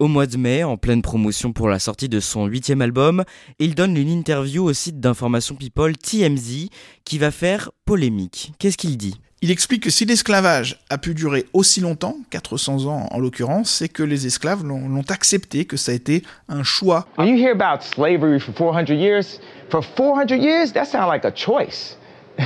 Au 0.05 0.07
mois 0.07 0.27
de 0.27 0.37
mai, 0.37 0.63
en 0.63 0.77
pleine 0.77 1.01
promotion 1.01 1.51
pour 1.51 1.67
la 1.67 1.79
sortie 1.79 2.09
de 2.09 2.19
son 2.19 2.45
huitième 2.45 2.83
album, 2.83 3.23
il 3.57 3.73
donne 3.73 3.97
une 3.97 4.11
interview 4.11 4.63
au 4.63 4.71
site 4.71 4.99
d'information 4.99 5.55
People 5.55 5.97
TMZ 5.97 6.69
qui 7.05 7.17
va 7.17 7.31
faire 7.31 7.71
polémique. 7.85 8.51
Qu'est-ce 8.59 8.77
qu'il 8.77 8.97
dit? 8.97 9.19
Il 9.41 9.49
explique 9.49 9.81
que 9.81 9.89
si 9.89 10.05
l'esclavage 10.05 10.77
a 10.91 10.99
pu 10.99 11.15
durer 11.15 11.45
aussi 11.53 11.81
longtemps, 11.81 12.17
400 12.29 12.85
ans 12.85 13.07
en 13.09 13.17
l'occurrence, 13.17 13.71
c'est 13.71 13.89
que 13.89 14.03
les 14.03 14.27
esclaves 14.27 14.63
l'ont 14.63 14.87
l'ont 14.87 15.09
accepté, 15.09 15.65
que 15.65 15.75
ça 15.75 15.91
a 15.91 15.95
été 15.95 16.21
un 16.49 16.61
choix. 16.61 17.07
When 17.17 17.27
you 17.27 17.37
hear 17.37 17.53
about 17.59 17.81
slavery 17.81 18.39
for 18.39 18.53
400 18.53 18.93
years, 18.93 19.39
for 19.71 19.81
400 19.81 20.39
years, 20.39 20.71
that 20.73 20.85
sounds 20.85 21.09
like 21.09 21.25
a 21.25 21.31
choice. 21.31 21.97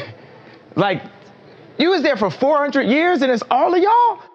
Like, 0.77 1.01
you 1.77 1.89
was 1.89 2.03
there 2.03 2.15
for 2.15 2.31
400 2.31 2.83
years 2.87 3.21
and 3.21 3.29
it's 3.29 3.43
all 3.51 3.73
of 3.73 3.83
y'all? 3.83 4.28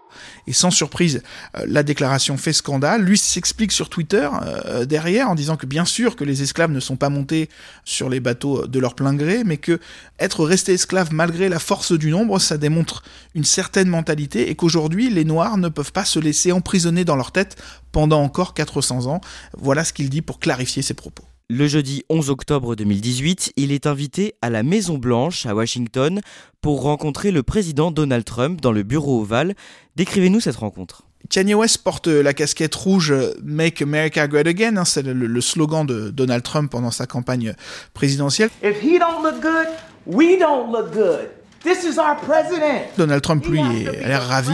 Et 0.46 0.52
sans 0.52 0.70
surprise, 0.70 1.22
euh, 1.56 1.64
la 1.66 1.82
déclaration 1.82 2.36
fait 2.36 2.52
scandale. 2.52 3.02
Lui 3.02 3.18
s'explique 3.18 3.72
sur 3.72 3.88
Twitter 3.88 4.28
euh, 4.42 4.84
derrière 4.84 5.30
en 5.30 5.34
disant 5.34 5.56
que 5.56 5.66
bien 5.66 5.84
sûr 5.84 6.16
que 6.16 6.24
les 6.24 6.42
esclaves 6.42 6.70
ne 6.70 6.80
sont 6.80 6.96
pas 6.96 7.08
montés 7.08 7.48
sur 7.84 8.08
les 8.08 8.20
bateaux 8.20 8.66
de 8.66 8.78
leur 8.78 8.94
plein 8.94 9.14
gré, 9.14 9.42
mais 9.44 9.56
que 9.56 9.80
être 10.18 10.44
resté 10.44 10.72
esclave 10.74 11.12
malgré 11.12 11.48
la 11.48 11.58
force 11.58 11.92
du 11.92 12.10
nombre, 12.10 12.38
ça 12.38 12.58
démontre 12.58 13.02
une 13.34 13.44
certaine 13.44 13.88
mentalité 13.88 14.50
et 14.50 14.54
qu'aujourd'hui 14.54 15.10
les 15.10 15.24
Noirs 15.24 15.56
ne 15.56 15.68
peuvent 15.68 15.92
pas 15.92 16.04
se 16.04 16.18
laisser 16.18 16.52
emprisonner 16.52 17.04
dans 17.04 17.16
leur 17.16 17.32
tête 17.32 17.56
pendant 17.92 18.22
encore 18.22 18.54
400 18.54 19.06
ans. 19.06 19.20
Voilà 19.56 19.84
ce 19.84 19.92
qu'il 19.92 20.10
dit 20.10 20.22
pour 20.22 20.40
clarifier 20.40 20.82
ses 20.82 20.94
propos. 20.94 21.24
Le 21.50 21.66
jeudi 21.68 22.04
11 22.08 22.30
octobre 22.30 22.74
2018, 22.74 23.52
il 23.56 23.70
est 23.70 23.86
invité 23.86 24.34
à 24.40 24.48
la 24.48 24.62
Maison 24.62 24.96
Blanche 24.96 25.44
à 25.44 25.54
Washington 25.54 26.20
pour 26.62 26.80
rencontrer 26.82 27.32
le 27.32 27.42
président 27.42 27.90
Donald 27.90 28.24
Trump 28.24 28.62
dans 28.62 28.72
le 28.72 28.82
bureau 28.82 29.20
ovale. 29.20 29.54
Décrivez-nous 29.94 30.40
cette 30.40 30.56
rencontre. 30.56 31.02
Kanye 31.28 31.52
West 31.54 31.78
porte 31.84 32.06
la 32.06 32.32
casquette 32.32 32.74
rouge 32.74 33.12
Make 33.42 33.82
America 33.82 34.26
Great 34.26 34.46
Again, 34.46 34.78
hein, 34.78 34.84
c'est 34.86 35.02
le, 35.02 35.12
le 35.12 35.40
slogan 35.42 35.84
de 35.86 36.08
Donald 36.10 36.42
Trump 36.42 36.70
pendant 36.70 36.90
sa 36.90 37.06
campagne 37.06 37.54
présidentielle. 37.92 38.48
If 38.62 38.82
he 38.82 38.98
don't 38.98 39.22
look 39.22 39.40
good, 39.42 39.68
we 40.06 40.38
don't 40.38 40.72
look 40.72 40.92
good. 40.94 41.28
This 41.62 41.82
is 41.84 41.98
our 41.98 42.16
president. 42.16 42.88
Donald 42.98 43.22
Trump, 43.22 43.46
lui, 43.46 43.58
est- 43.60 43.88
a 43.88 44.08
l'air 44.08 44.26
ravi. 44.28 44.52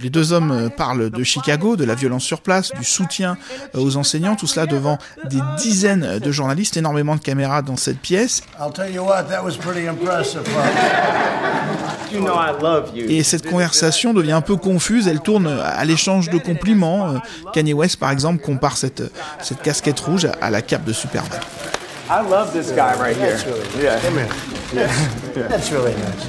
Les 0.00 0.10
deux 0.10 0.32
hommes 0.32 0.52
euh, 0.52 0.68
parlent 0.68 1.10
de 1.10 1.24
Chicago, 1.24 1.76
de 1.76 1.84
la 1.84 1.94
violence 1.94 2.22
sur 2.22 2.40
place, 2.40 2.70
du 2.72 2.84
soutien 2.84 3.36
euh, 3.74 3.80
aux 3.80 3.96
enseignants, 3.96 4.36
tout 4.36 4.46
cela 4.46 4.66
devant 4.66 4.98
des 5.24 5.40
dizaines 5.58 6.18
de 6.18 6.32
journalistes, 6.32 6.76
énormément 6.76 7.16
de 7.16 7.20
caméras 7.20 7.62
dans 7.62 7.76
cette 7.76 7.98
pièce. 7.98 8.42
I'll 8.60 8.72
tell 8.72 8.92
you 8.92 9.02
what, 9.02 9.24
that 9.24 9.42
was 9.42 9.56
pretty 9.56 9.88
impressive. 9.88 10.42
You 12.12 12.20
know 12.20 12.34
I 12.34 12.52
love 12.60 12.90
you. 12.94 13.06
Et 13.08 13.22
cette 13.22 13.48
conversation 13.48 14.14
devient 14.14 14.32
un 14.32 14.40
peu 14.40 14.56
confuse, 14.56 15.08
elle 15.08 15.20
tourne 15.20 15.46
à 15.46 15.84
l'échange 15.84 16.30
de 16.30 16.38
compliments. 16.38 17.10
Euh, 17.10 17.18
Kanye 17.52 17.74
West, 17.74 17.98
par 17.98 18.10
exemple, 18.10 18.42
compare 18.42 18.76
cette, 18.76 19.02
cette 19.42 19.62
casquette 19.62 20.00
rouge 20.00 20.28
à 20.40 20.50
la 20.50 20.62
cape 20.62 20.84
de 20.84 20.92
Superman. 20.92 21.40
I 22.10 22.22
love 22.22 22.52
this 22.52 22.70
guy 22.72 22.94
right 22.98 23.16
here. 23.16 23.36
Yeah. 24.72 24.88
That's 25.48 25.70
really 25.70 25.92
nice. 25.92 26.26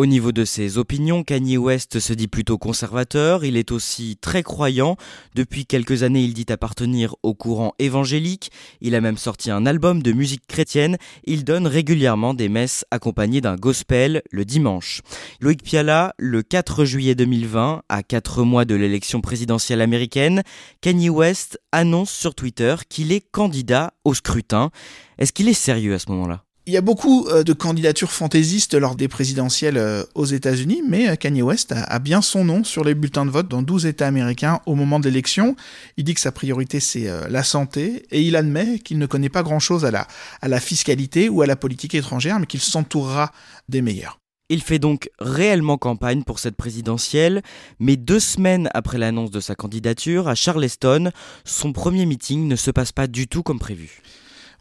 Au 0.00 0.06
niveau 0.06 0.32
de 0.32 0.46
ses 0.46 0.78
opinions, 0.78 1.24
Kanye 1.24 1.58
West 1.58 2.00
se 2.00 2.14
dit 2.14 2.26
plutôt 2.26 2.56
conservateur, 2.56 3.44
il 3.44 3.58
est 3.58 3.70
aussi 3.70 4.16
très 4.18 4.42
croyant. 4.42 4.96
Depuis 5.34 5.66
quelques 5.66 6.04
années, 6.04 6.22
il 6.22 6.32
dit 6.32 6.46
appartenir 6.48 7.16
au 7.22 7.34
courant 7.34 7.74
évangélique, 7.78 8.50
il 8.80 8.94
a 8.94 9.02
même 9.02 9.18
sorti 9.18 9.50
un 9.50 9.66
album 9.66 10.02
de 10.02 10.12
musique 10.12 10.46
chrétienne, 10.46 10.96
il 11.24 11.44
donne 11.44 11.66
régulièrement 11.66 12.32
des 12.32 12.48
messes 12.48 12.86
accompagnées 12.90 13.42
d'un 13.42 13.56
gospel 13.56 14.22
le 14.30 14.46
dimanche. 14.46 15.02
Loïc 15.38 15.62
Piala, 15.62 16.14
le 16.16 16.42
4 16.42 16.86
juillet 16.86 17.14
2020, 17.14 17.82
à 17.90 18.02
4 18.02 18.42
mois 18.42 18.64
de 18.64 18.76
l'élection 18.76 19.20
présidentielle 19.20 19.82
américaine, 19.82 20.44
Kanye 20.80 21.10
West 21.10 21.60
annonce 21.72 22.10
sur 22.10 22.34
Twitter 22.34 22.74
qu'il 22.88 23.12
est 23.12 23.30
candidat 23.30 23.92
au 24.04 24.14
scrutin. 24.14 24.70
Est-ce 25.18 25.34
qu'il 25.34 25.50
est 25.50 25.52
sérieux 25.52 25.92
à 25.92 25.98
ce 25.98 26.10
moment-là? 26.10 26.42
Il 26.70 26.74
y 26.74 26.76
a 26.76 26.82
beaucoup 26.82 27.26
euh, 27.26 27.42
de 27.42 27.52
candidatures 27.52 28.12
fantaisistes 28.12 28.74
lors 28.74 28.94
des 28.94 29.08
présidentielles 29.08 29.76
euh, 29.76 30.04
aux 30.14 30.24
États-Unis, 30.24 30.84
mais 30.88 31.08
euh, 31.08 31.16
Kanye 31.16 31.42
West 31.42 31.74
a, 31.76 31.98
bien 31.98 32.22
son 32.22 32.44
nom 32.44 32.62
sur 32.62 32.84
les 32.84 32.94
bulletins 32.94 33.26
de 33.26 33.30
vote 33.32 33.48
dans 33.48 33.60
12 33.60 33.86
États 33.86 34.06
américains 34.06 34.60
au 34.66 34.76
moment 34.76 35.00
de 35.00 35.06
l'élection. 35.06 35.56
Il 35.96 36.04
dit 36.04 36.14
que 36.14 36.20
sa 36.20 36.30
priorité 36.30 36.78
c'est 36.78 37.10
la 37.28 37.42
santé 37.42 38.06
et 38.12 38.22
il 38.22 38.36
admet 38.36 38.78
qu'il 38.78 38.98
ne 38.98 39.06
connaît 39.06 39.28
pas 39.28 39.42
grand-chose 39.42 39.84
à 39.84 39.90
la, 39.90 40.06
à 40.42 40.46
la 40.46 40.60
fiscalité 40.60 41.28
ou 41.28 41.42
à 41.42 41.46
la 41.46 41.56
politique 41.56 41.96
étrangère, 41.96 42.38
mais 42.38 42.46
qu'il 42.46 42.60
s'entourera 42.60 43.32
des 43.68 43.82
meilleurs. 43.82 44.20
Il 44.48 44.62
fait 44.62 44.78
donc 44.78 45.10
réellement 45.18 45.76
campagne 45.76 46.22
pour 46.22 46.38
cette 46.38 46.56
présidentielle, 46.56 47.42
mais 47.80 47.96
deux 47.96 48.20
semaines 48.20 48.68
après 48.74 48.98
l'annonce 48.98 49.32
de 49.32 49.40
sa 49.40 49.56
candidature 49.56 50.28
à 50.28 50.36
Charleston, 50.36 51.10
son 51.44 51.72
premier 51.72 52.06
meeting 52.06 52.46
ne 52.46 52.54
se 52.54 52.70
passe 52.70 52.92
pas 52.92 53.08
du 53.08 53.26
tout 53.26 53.42
comme 53.42 53.58
prévu. 53.58 54.02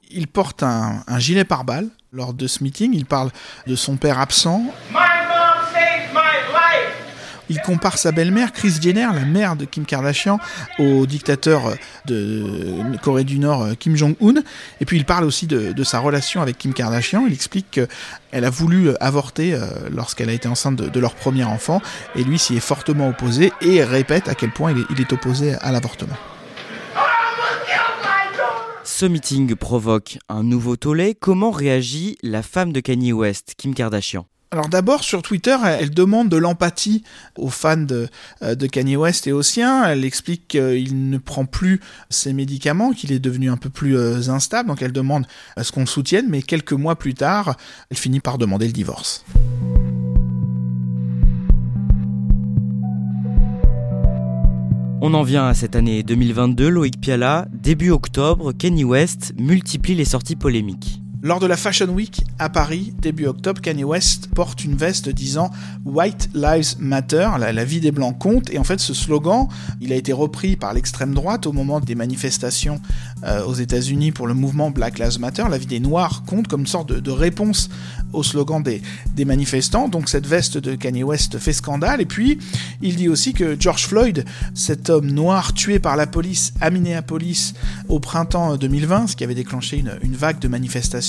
Il 0.09 0.27
porte 0.27 0.63
un, 0.63 1.03
un 1.05 1.19
gilet 1.19 1.45
pare-balles 1.45 1.91
lors 2.11 2.33
de 2.33 2.47
ce 2.47 2.63
meeting, 2.63 2.93
il 2.93 3.05
parle 3.05 3.29
de 3.67 3.75
son 3.75 3.97
père 3.97 4.19
absent. 4.19 4.63
Il 7.51 7.59
compare 7.61 7.97
sa 7.97 8.11
belle-mère, 8.11 8.51
Kris 8.51 8.75
Jenner, 8.79 9.07
la 9.11 9.25
mère 9.25 9.55
de 9.55 9.65
Kim 9.65 9.83
Kardashian, 9.83 10.39
au 10.77 11.07
dictateur 11.07 11.73
de 12.05 12.95
Corée 13.01 13.23
du 13.23 13.39
Nord, 13.39 13.69
Kim 13.79 13.95
Jong-un. 13.95 14.41
Et 14.81 14.85
puis 14.85 14.97
il 14.97 15.05
parle 15.05 15.23
aussi 15.23 15.47
de, 15.47 15.83
sa 15.83 15.97
relation 15.97 16.43
avec 16.43 16.59
Kim 16.59 16.73
Kardashian. 16.73 17.25
Il 17.25 17.33
explique 17.33 17.71
qu'elle 17.71 18.45
a 18.45 18.49
voulu 18.51 18.91
avorter 18.99 19.55
euh, 19.55 19.67
lorsqu'elle 19.91 20.29
a 20.29 20.33
été 20.33 20.47
enceinte 20.47 20.75
de, 20.75 20.99
leur 20.99 21.15
premier 21.15 21.43
enfant. 21.43 21.81
Et 22.15 22.23
lui 22.23 22.37
s'y 22.37 22.55
est 22.55 22.59
fortement 22.59 23.09
opposé 23.09 23.51
et 23.61 23.83
répète 23.83 24.27
à 24.27 24.35
quel 24.35 24.51
point 24.51 24.71
il 24.71 25.01
est 25.01 25.11
opposé 25.11 25.55
à 25.55 25.71
l'avortement. 25.71 26.17
Ce 28.99 29.05
meeting 29.05 29.55
provoque 29.55 30.17
un 30.27 30.43
nouveau 30.43 30.75
tollé. 30.75 31.15
Comment 31.15 31.51
réagit 31.51 32.17
la 32.21 32.43
femme 32.43 32.73
de 32.73 32.81
Kanye 32.81 33.13
West, 33.13 33.53
Kim 33.57 33.73
Kardashian? 33.73 34.27
Alors 34.51 34.67
d'abord 34.67 35.05
sur 35.05 35.21
Twitter, 35.21 35.55
elle 35.63 35.91
demande 35.91 36.27
de 36.27 36.35
l'empathie 36.35 37.05
aux 37.37 37.47
fans 37.47 37.77
de, 37.77 38.09
euh, 38.41 38.55
de 38.55 38.67
Kanye 38.67 38.97
West 38.97 39.25
et 39.25 39.31
aux 39.31 39.41
siens. 39.41 39.85
Elle 39.85 40.03
explique 40.03 40.49
qu'il 40.49 41.09
ne 41.09 41.17
prend 41.17 41.45
plus 41.45 41.79
ses 42.09 42.33
médicaments, 42.33 42.91
qu'il 42.91 43.13
est 43.13 43.19
devenu 43.19 43.49
un 43.49 43.55
peu 43.55 43.69
plus 43.69 43.97
euh, 43.97 44.27
instable, 44.27 44.67
donc 44.67 44.81
elle 44.81 44.91
demande 44.91 45.25
à 45.55 45.63
ce 45.63 45.71
qu'on 45.71 45.79
le 45.79 45.85
soutienne, 45.85 46.25
mais 46.27 46.41
quelques 46.41 46.73
mois 46.73 46.97
plus 46.97 47.13
tard, 47.13 47.55
elle 47.89 47.95
finit 47.95 48.19
par 48.19 48.37
demander 48.37 48.65
le 48.65 48.73
divorce. 48.73 49.23
On 55.01 55.13
en 55.13 55.23
vient 55.23 55.47
à 55.47 55.53
cette 55.53 55.77
année 55.77 56.03
2022, 56.03 56.67
Loïc 56.67 56.99
Piala. 56.99 57.47
Début 57.53 57.91
octobre, 57.91 58.51
Kanye 58.51 58.83
West 58.83 59.33
multiplie 59.39 59.95
les 59.95 60.03
sorties 60.03 60.35
polémiques. 60.35 61.01
Lors 61.21 61.41
de 61.41 61.47
la 61.47 61.57
Fashion 61.57 61.87
Week 61.87 62.21
à 62.39 62.47
Paris, 62.47 62.93
début 62.97 63.25
octobre, 63.25 63.59
Kanye 63.59 63.83
West 63.83 64.29
porte 64.33 64.63
une 64.63 64.77
veste 64.77 65.09
disant 65.09 65.51
White 65.83 66.29
Lives 66.33 66.75
Matter, 66.79 67.27
la, 67.37 67.65
vie 67.65 67.81
des 67.81 67.91
blancs 67.91 68.17
compte. 68.17 68.49
Et 68.51 68.57
en 68.57 68.63
fait, 68.63 68.79
ce 68.79 68.93
slogan, 68.93 69.49
il 69.81 69.91
a 69.91 69.97
été 69.97 70.13
repris 70.13 70.55
par 70.55 70.73
l'extrême 70.73 71.13
droite 71.13 71.45
au 71.45 71.51
moment 71.51 71.81
des 71.81 71.93
manifestations 71.93 72.79
euh, 73.25 73.43
aux 73.43 73.53
États-Unis 73.53 74.13
pour 74.13 74.27
le 74.27 74.33
mouvement 74.33 74.71
Black 74.71 74.97
Lives 74.97 75.19
Matter. 75.19 75.43
La 75.49 75.57
vie 75.57 75.65
des 75.65 75.81
noirs 75.81 76.23
compte 76.25 76.47
comme 76.47 76.61
une 76.61 76.67
sorte 76.67 76.93
de, 76.93 77.11
réponse 77.11 77.69
au 78.13 78.23
slogan 78.23 78.63
des, 78.63 79.25
manifestants. 79.25 79.89
Donc 79.89 80.07
cette 80.07 80.25
veste 80.25 80.57
de 80.57 80.75
Kanye 80.75 81.03
West 81.03 81.37
fait 81.37 81.51
scandale. 81.51 81.99
Et 81.99 82.05
puis, 82.05 82.39
il 82.81 82.95
dit 82.95 83.09
aussi 83.09 83.33
que 83.33 83.57
George 83.59 83.87
Floyd, 83.87 84.23
cet 84.53 84.89
homme 84.89 85.11
noir 85.11 85.53
tué 85.53 85.79
par 85.79 85.97
la 85.97 86.07
police 86.07 86.53
à 86.61 86.69
Minneapolis 86.69 87.55
au 87.89 87.99
printemps 87.99 88.55
2020, 88.55 89.07
ce 89.07 89.15
qui 89.17 89.25
avait 89.25 89.35
déclenché 89.35 89.83
une 90.01 90.15
vague 90.15 90.39
de 90.39 90.47
manifestations 90.47 91.08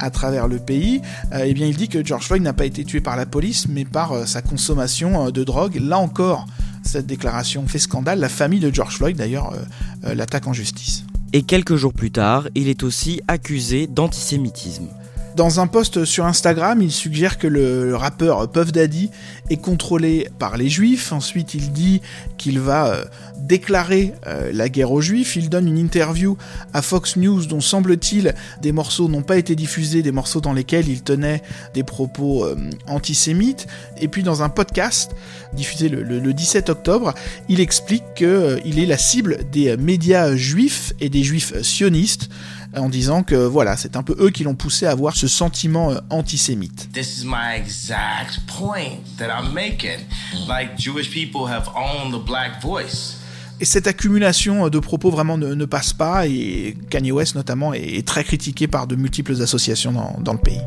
à 0.00 0.10
travers 0.10 0.48
le 0.48 0.58
pays, 0.58 1.00
euh, 1.32 1.44
eh 1.46 1.54
bien 1.54 1.66
il 1.66 1.76
dit 1.76 1.88
que 1.88 2.04
George 2.04 2.26
Floyd 2.26 2.42
n'a 2.42 2.52
pas 2.52 2.66
été 2.66 2.84
tué 2.84 3.00
par 3.00 3.16
la 3.16 3.26
police, 3.26 3.66
mais 3.68 3.84
par 3.84 4.12
euh, 4.12 4.26
sa 4.26 4.42
consommation 4.42 5.26
euh, 5.26 5.30
de 5.30 5.44
drogue. 5.44 5.76
Là 5.80 5.98
encore, 5.98 6.46
cette 6.82 7.06
déclaration 7.06 7.66
fait 7.66 7.78
scandale. 7.78 8.18
La 8.18 8.28
famille 8.28 8.60
de 8.60 8.72
George 8.72 8.96
Floyd, 8.96 9.16
d'ailleurs, 9.16 9.54
l'attaque 10.02 10.46
en 10.46 10.52
justice. 10.52 11.04
Et 11.32 11.42
quelques 11.42 11.76
jours 11.76 11.94
plus 11.94 12.10
tard, 12.10 12.46
il 12.54 12.68
est 12.68 12.82
aussi 12.82 13.22
accusé 13.26 13.86
d'antisémitisme. 13.86 14.88
Dans 15.36 15.58
un 15.58 15.66
post 15.66 16.04
sur 16.04 16.26
Instagram, 16.26 16.80
il 16.80 16.92
suggère 16.92 17.38
que 17.38 17.48
le, 17.48 17.96
rappeur 17.96 18.48
Puff 18.48 18.70
Daddy 18.70 19.10
est 19.50 19.56
contrôlé 19.56 20.28
par 20.38 20.56
les 20.56 20.68
juifs. 20.68 21.12
Ensuite, 21.12 21.54
il 21.54 21.72
dit 21.72 22.02
qu'il 22.38 22.60
va 22.60 22.86
euh, 22.86 23.04
déclarer 23.38 24.14
euh, 24.28 24.52
la 24.54 24.68
guerre 24.68 24.92
aux 24.92 25.00
juifs. 25.00 25.34
Il 25.34 25.48
donne 25.48 25.66
une 25.66 25.78
interview 25.78 26.36
à 26.72 26.82
Fox 26.82 27.16
News 27.16 27.46
dont 27.46 27.60
semble-t-il 27.60 28.32
des 28.62 28.70
morceaux 28.70 29.08
n'ont 29.08 29.22
pas 29.22 29.36
été 29.36 29.56
diffusés, 29.56 30.02
des 30.02 30.12
morceaux 30.12 30.40
dans 30.40 30.52
lesquels 30.52 30.88
il 30.88 31.02
tenait 31.02 31.42
des 31.74 31.82
propos 31.82 32.44
euh, 32.44 32.54
antisémites. 32.86 33.66
Et 34.00 34.06
puis 34.06 34.22
dans 34.22 34.44
un 34.44 34.48
podcast 34.48 35.16
diffusé 35.52 35.88
le 35.88 36.32
17 36.32 36.70
octobre, 36.70 37.12
il 37.48 37.58
explique 37.58 38.04
qu'il 38.14 38.78
est 38.78 38.86
la 38.86 38.98
cible 38.98 39.38
des 39.50 39.76
médias 39.76 40.36
juifs 40.36 40.92
et 41.00 41.08
des 41.08 41.24
juifs 41.24 41.60
sionistes 41.62 42.28
en 42.76 42.88
disant 42.88 43.22
que 43.22 43.34
voilà, 43.34 43.76
c'est 43.76 43.96
un 43.96 44.02
peu 44.02 44.16
eux 44.18 44.30
qui 44.30 44.44
l'ont 44.44 44.54
poussé 44.54 44.86
à 44.86 44.90
avoir 44.90 45.16
ce 45.16 45.28
sentiment 45.28 45.90
euh, 45.90 45.98
antisémite. 46.10 46.90
This 46.92 47.18
is 47.18 47.24
my 47.24 47.56
exact 47.56 48.40
point 48.46 48.98
that 49.18 49.26
I'm 49.26 49.52
making. 49.52 50.00
Like, 50.48 50.78
Jewish 50.78 51.10
people 51.10 51.46
have 51.50 51.68
owned 51.76 52.12
the 52.12 52.24
black 52.24 52.62
voice. 52.62 53.16
Et 53.60 53.64
cette 53.64 53.86
accumulation 53.86 54.68
de 54.68 54.78
propos 54.80 55.10
vraiment 55.10 55.38
ne, 55.38 55.54
ne 55.54 55.64
passe 55.64 55.92
pas, 55.92 56.26
et 56.26 56.76
Kanye 56.90 57.12
West 57.12 57.36
notamment 57.36 57.72
est, 57.72 57.98
est 57.98 58.06
très 58.06 58.24
critiqué 58.24 58.66
par 58.66 58.86
de 58.86 58.96
multiples 58.96 59.40
associations 59.40 59.92
dans, 59.92 60.16
dans 60.20 60.32
le 60.32 60.40
pays. 60.40 60.60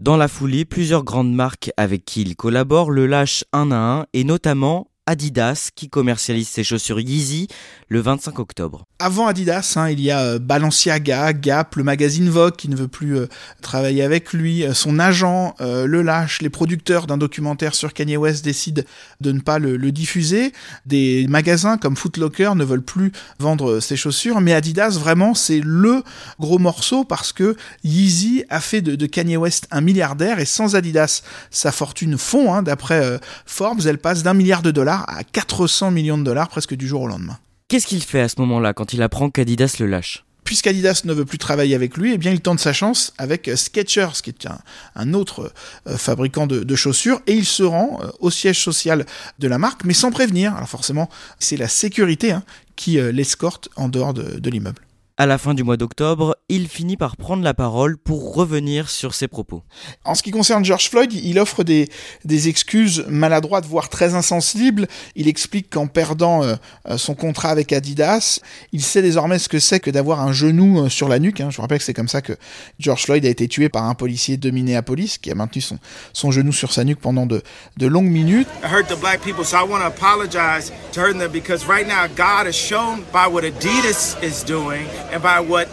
Dans 0.00 0.18
la 0.18 0.28
foulée, 0.28 0.66
plusieurs 0.66 1.02
grandes 1.02 1.32
marques 1.32 1.70
avec 1.78 2.04
qui 2.04 2.20
il 2.20 2.36
collabore 2.36 2.90
le 2.90 3.06
lâchent 3.06 3.44
un 3.54 3.72
à 3.72 3.76
un, 3.76 4.06
et 4.12 4.24
notamment 4.24 4.88
Adidas 5.06 5.68
qui 5.74 5.90
commercialise 5.90 6.48
ses 6.48 6.64
chaussures 6.64 6.98
Yeezy 6.98 7.48
le 7.88 8.00
25 8.00 8.38
octobre. 8.38 8.84
Avant 8.98 9.26
Adidas, 9.26 9.74
hein, 9.76 9.90
il 9.90 10.00
y 10.00 10.10
a 10.10 10.20
euh, 10.20 10.38
Balenciaga, 10.38 11.34
Gap, 11.34 11.76
le 11.76 11.84
magazine 11.84 12.30
Vogue 12.30 12.56
qui 12.56 12.70
ne 12.70 12.76
veut 12.76 12.88
plus 12.88 13.18
euh, 13.18 13.28
travailler 13.60 14.02
avec 14.02 14.32
lui, 14.32 14.64
euh, 14.64 14.72
son 14.72 14.98
agent 14.98 15.54
le 15.60 16.02
lâche, 16.02 16.40
les 16.42 16.50
producteurs 16.50 17.06
d'un 17.06 17.18
documentaire 17.18 17.74
sur 17.74 17.92
Kanye 17.92 18.16
West 18.16 18.44
décident 18.44 18.82
de 19.20 19.32
ne 19.32 19.40
pas 19.40 19.58
le, 19.58 19.78
diffuser, 19.92 20.52
des 20.86 21.26
magasins 21.28 21.76
comme 21.78 21.96
Foot 21.96 22.16
Locker 22.16 22.52
ne 22.54 22.64
veulent 22.64 22.82
plus 22.82 23.12
vendre 23.38 23.80
ses 23.80 23.96
chaussures, 23.96 24.40
mais 24.40 24.54
Adidas 24.54 24.98
vraiment 24.98 25.34
c'est 25.34 25.60
le 25.62 26.02
gros 26.38 26.58
morceau 26.58 27.04
parce 27.04 27.32
que 27.32 27.56
Yeezy 27.82 28.44
a 28.50 28.60
fait 28.60 28.80
de, 28.80 29.06
Kanye 29.06 29.36
West 29.36 29.66
un 29.70 29.80
milliardaire 29.80 30.38
et 30.38 30.44
sans 30.44 30.76
Adidas 30.76 31.22
sa 31.50 31.72
fortune 31.72 32.18
fond, 32.18 32.52
hein, 32.54 32.62
d'après 32.62 33.20
Forbes, 33.46 33.82
elle 33.86 33.98
passe 33.98 34.22
d'un 34.22 34.34
milliard 34.34 34.62
de 34.62 34.70
dollars 34.70 34.93
à 35.02 35.24
400 35.24 35.90
millions 35.90 36.18
de 36.18 36.24
dollars 36.24 36.48
presque 36.48 36.74
du 36.74 36.86
jour 36.86 37.02
au 37.02 37.06
lendemain. 37.06 37.38
Qu'est-ce 37.68 37.86
qu'il 37.86 38.02
fait 38.02 38.20
à 38.20 38.28
ce 38.28 38.40
moment-là 38.40 38.72
quand 38.72 38.92
il 38.92 39.02
apprend 39.02 39.30
qu'Adidas 39.30 39.76
le 39.80 39.86
lâche? 39.86 40.24
puisqu'Adidas 40.44 41.02
ne 41.04 41.12
veut 41.12 41.24
plus 41.24 41.38
travailler 41.38 41.74
avec 41.74 41.96
lui, 41.96 42.12
eh 42.12 42.18
bien 42.18 42.30
il 42.30 42.40
tente 42.40 42.60
sa 42.60 42.72
chance 42.72 43.12
avec 43.18 43.48
euh, 43.48 43.56
Skechers, 43.56 44.20
qui 44.22 44.30
est 44.30 44.46
un, 44.46 44.58
un 44.94 45.14
autre 45.14 45.52
euh, 45.88 45.96
fabricant 45.96 46.46
de, 46.46 46.62
de 46.62 46.76
chaussures, 46.76 47.20
et 47.26 47.32
il 47.32 47.46
se 47.46 47.62
rend 47.62 48.00
euh, 48.02 48.10
au 48.20 48.30
siège 48.30 48.60
social 48.60 49.06
de 49.38 49.48
la 49.48 49.58
marque, 49.58 49.84
mais 49.84 49.94
sans 49.94 50.10
prévenir. 50.10 50.54
Alors 50.54 50.68
forcément, 50.68 51.08
c'est 51.38 51.56
la 51.56 51.68
sécurité 51.68 52.32
hein, 52.32 52.44
qui 52.76 52.98
euh, 52.98 53.10
l'escorte 53.10 53.68
en 53.76 53.88
dehors 53.88 54.14
de, 54.14 54.38
de 54.38 54.50
l'immeuble. 54.50 54.82
À 55.16 55.26
la 55.26 55.38
fin 55.38 55.54
du 55.54 55.62
mois 55.62 55.76
d'octobre, 55.76 56.36
il 56.48 56.66
finit 56.66 56.96
par 56.96 57.16
prendre 57.16 57.44
la 57.44 57.54
parole 57.54 57.96
pour 57.96 58.34
revenir 58.34 58.90
sur 58.90 59.14
ses 59.14 59.28
propos. 59.28 59.62
En 60.04 60.16
ce 60.16 60.24
qui 60.24 60.32
concerne 60.32 60.64
George 60.64 60.90
Floyd, 60.90 61.12
il 61.12 61.38
offre 61.38 61.62
des, 61.62 61.88
des 62.24 62.48
excuses 62.48 63.04
maladroites, 63.06 63.64
voire 63.64 63.88
très 63.88 64.16
insensibles. 64.16 64.88
Il 65.14 65.28
explique 65.28 65.70
qu'en 65.70 65.86
perdant 65.86 66.42
euh, 66.42 66.56
euh, 66.88 66.98
son 66.98 67.14
contrat 67.14 67.50
avec 67.50 67.72
Adidas, 67.72 68.40
il 68.72 68.82
sait 68.82 69.02
désormais 69.02 69.38
ce 69.38 69.48
que 69.48 69.60
c'est 69.60 69.78
que 69.78 69.88
d'avoir 69.92 70.18
un 70.18 70.32
genou 70.32 70.80
euh, 70.80 70.88
sur 70.88 71.08
la 71.08 71.20
nuque. 71.20 71.40
hein. 71.40 71.48
Je 71.48 71.56
vous 71.58 71.62
rappelle 71.62 71.78
que 71.78 71.84
c'est 71.84 71.94
comme 71.94 72.08
ça 72.08 72.20
que 72.20 72.32
George 72.80 73.04
Floyd 73.04 73.24
a 73.24 73.28
été 73.28 73.46
tué 73.46 73.68
par 73.68 73.84
un 73.84 73.94
policier 73.94 74.36
de 74.36 74.50
Minneapolis 74.50 75.18
qui 75.22 75.30
a 75.30 75.36
maintenu 75.36 75.62
son, 75.62 75.78
son 76.12 76.32
genou 76.32 76.50
sur 76.50 76.72
sa 76.72 76.82
nuque 76.82 76.98
pendant 76.98 77.26
de, 77.26 77.40
de 77.76 77.86
longues 77.86 78.10
minutes. 78.10 78.48
I 78.64 78.66
hurt 78.66 78.88
the 78.88 78.98
black 78.98 79.20
people, 79.22 79.44
so 79.44 79.58
I 79.58 79.62
want 79.62 79.78
to 79.82 79.86
apologize 79.86 80.72
to 80.92 81.00
hurting 81.00 81.20
them 81.20 81.30
because 81.30 81.68
right 81.68 81.86
now 81.86 82.08
God 82.16 82.48
has 82.48 82.56
shown 82.56 83.04
by 83.12 83.28
what 83.32 83.44
Adidas 83.44 84.16
is 84.20 84.42
doing 84.44 84.88
and 85.14 85.22
by 85.22 85.40
what 85.40 85.68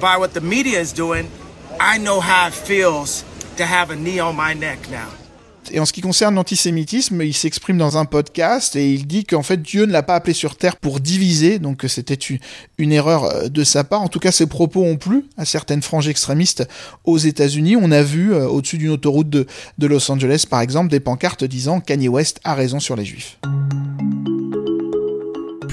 by 0.00 0.16
what 0.18 0.28
the 0.28 0.40
media 0.40 0.80
is 0.80 0.92
doing, 0.92 1.28
I 1.80 1.98
know 1.98 2.20
how 2.20 2.48
it 2.48 2.54
feels 2.54 3.24
to 3.56 3.64
have 3.64 3.90
a 3.90 3.96
knee 3.96 4.20
on 4.20 4.34
my 4.34 4.54
neck 4.54 4.90
now. 4.90 5.08
Et 5.72 5.80
en 5.80 5.86
ce 5.86 5.94
qui 5.94 6.02
concerne 6.02 6.34
l'antisémitisme, 6.34 7.22
il 7.22 7.32
s'exprime 7.32 7.78
dans 7.78 7.96
un 7.96 8.04
podcast 8.04 8.76
et 8.76 8.92
il 8.92 9.06
dit 9.06 9.24
qu'en 9.24 9.42
fait 9.42 9.62
Dieu 9.62 9.86
ne 9.86 9.92
l'a 9.92 10.02
pas 10.02 10.14
appelé 10.14 10.34
sur 10.34 10.56
terre 10.56 10.76
pour 10.76 11.00
diviser, 11.00 11.58
donc 11.58 11.86
c'était 11.88 12.18
une, 12.78 12.92
erreur 12.92 13.24
euh, 13.24 13.48
de 13.48 13.64
sa 13.64 13.82
part. 13.82 14.02
En 14.02 14.08
tout 14.08 14.18
cas, 14.18 14.30
ses 14.30 14.46
propos 14.46 14.82
ont 14.82 14.98
plu 14.98 15.24
à 15.38 15.46
certaines 15.46 15.80
franges 15.80 16.08
extrémistes 16.08 16.68
aux 17.04 17.16
États-Unis. 17.16 17.76
On 17.80 17.92
a 17.92 18.02
vu 18.02 18.34
euh, 18.34 18.46
au-dessus 18.46 18.76
d'une 18.76 18.90
autoroute 18.90 19.30
de 19.30 19.86
Los 19.86 20.10
Angeles, 20.10 20.44
par 20.48 20.60
exemple, 20.60 20.90
des 20.90 21.00
pancartes 21.00 21.44
disant 21.44 21.80
Kanye 21.80 22.08
West 22.08 22.40
a 22.44 22.54
raison 22.54 22.78
sur 22.78 22.94
les 22.94 23.06
Juifs. 23.06 23.38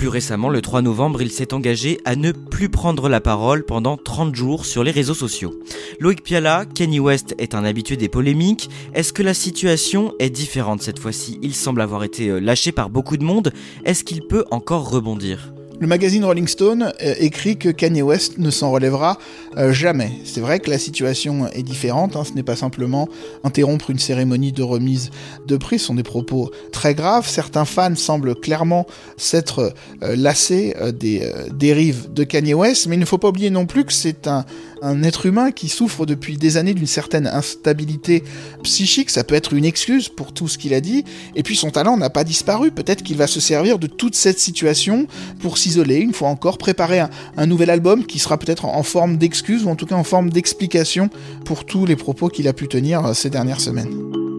Plus 0.01 0.07
récemment, 0.07 0.49
le 0.49 0.63
3 0.63 0.81
novembre, 0.81 1.21
il 1.21 1.29
s'est 1.29 1.53
engagé 1.53 1.99
à 2.05 2.15
ne 2.15 2.31
plus 2.31 2.69
prendre 2.69 3.07
la 3.07 3.21
parole 3.21 3.63
pendant 3.63 3.97
30 3.97 4.33
jours 4.33 4.65
sur 4.65 4.83
les 4.83 4.89
réseaux 4.89 5.13
sociaux. 5.13 5.53
Loïc 5.99 6.23
Piala, 6.23 6.65
Kanye 6.65 6.99
West 6.99 7.35
est 7.37 7.53
un 7.53 7.63
habitué 7.63 7.97
des 7.97 8.09
polémiques. 8.09 8.67
Est-ce 8.95 9.13
que 9.13 9.21
la 9.21 9.35
situation 9.35 10.15
est 10.17 10.31
différente 10.31 10.81
cette 10.81 10.97
fois-ci? 10.97 11.37
Il 11.43 11.53
semble 11.53 11.81
avoir 11.81 12.03
été 12.03 12.29
euh, 12.29 12.39
lâché 12.39 12.71
par 12.71 12.89
beaucoup 12.89 13.15
de 13.15 13.23
monde. 13.23 13.53
Est-ce 13.85 14.03
qu'il 14.03 14.23
peut 14.23 14.45
encore 14.49 14.89
rebondir? 14.89 15.53
Le 15.81 15.87
magazine 15.87 16.23
Rolling 16.23 16.47
Stone 16.47 16.93
euh, 17.01 17.15
écrit 17.17 17.57
que 17.57 17.69
Kanye 17.69 18.03
West 18.03 18.37
ne 18.37 18.51
s'en 18.51 18.69
relèvera 18.69 19.17
euh, 19.57 19.73
jamais. 19.73 20.11
C'est 20.25 20.39
vrai 20.39 20.59
que 20.59 20.69
la 20.69 20.77
situation 20.77 21.47
est 21.47 21.63
différente, 21.63 22.15
hein, 22.15 22.23
ce 22.23 22.33
n'est 22.33 22.43
pas 22.43 22.55
simplement 22.55 23.09
interrompre 23.43 23.89
une 23.89 23.97
cérémonie 23.97 24.51
de 24.51 24.61
remise 24.61 25.09
de 25.47 25.57
prix, 25.57 25.79
ce 25.79 25.87
sont 25.87 25.95
des 25.95 26.03
propos 26.03 26.51
très 26.71 26.93
graves. 26.93 27.27
Certains 27.27 27.65
fans 27.65 27.95
semblent 27.95 28.35
clairement 28.35 28.85
s'être 29.17 29.73
euh, 30.03 30.15
lassés 30.15 30.75
des 30.93 31.27
dérives 31.51 32.13
de 32.13 32.25
Kanye 32.25 32.53
West, 32.53 32.85
mais 32.85 32.95
il 32.95 32.99
ne 32.99 33.05
faut 33.05 33.17
pas 33.17 33.29
oublier 33.29 33.49
non 33.49 33.65
plus 33.65 33.83
que 33.83 33.91
c'est 33.91 34.27
un, 34.27 34.45
un 34.81 35.03
être 35.03 35.25
humain 35.25 35.51
qui 35.51 35.69
souffre 35.69 36.05
depuis 36.05 36.37
des 36.37 36.57
années 36.57 36.73
d'une 36.73 36.87
certaine 36.87 37.27
instabilité 37.27 38.23
psychique, 38.63 39.09
ça 39.09 39.23
peut 39.23 39.35
être 39.35 39.53
une 39.53 39.65
excuse 39.65 40.09
pour 40.09 40.33
tout 40.33 40.47
ce 40.47 40.57
qu'il 40.57 40.73
a 40.73 40.81
dit, 40.81 41.03
et 41.35 41.43
puis 41.43 41.55
son 41.55 41.69
talent 41.69 41.97
n'a 41.97 42.09
pas 42.09 42.23
disparu, 42.23 42.71
peut-être 42.71 43.03
qu'il 43.03 43.17
va 43.17 43.27
se 43.27 43.39
servir 43.39 43.79
de 43.79 43.87
toute 43.87 44.15
cette 44.15 44.39
situation 44.39 45.07
pour 45.39 45.57
s'isoler, 45.57 45.97
une 45.97 46.13
fois 46.13 46.29
encore, 46.29 46.57
préparer 46.57 46.99
un, 47.37 47.45
nouvel 47.45 47.69
album 47.69 48.05
qui 48.05 48.19
sera 48.19 48.37
peut-être 48.37 48.65
en, 48.65 48.75
en 48.75 48.83
forme 48.83 49.17
d'excuse, 49.17 49.65
ou 49.65 49.69
en 49.69 49.75
tout 49.75 49.85
cas 49.85 49.95
en 49.95 50.03
forme 50.03 50.29
d'explication 50.29 51.09
pour 51.45 51.65
tous 51.65 51.85
les 51.85 51.95
propos 51.95 52.29
qu'il 52.29 52.47
a 52.47 52.53
pu 52.53 52.67
tenir 52.67 53.05
euh, 53.05 53.13
ces 53.13 53.29
dernières 53.29 53.61
semaines. 53.61 54.30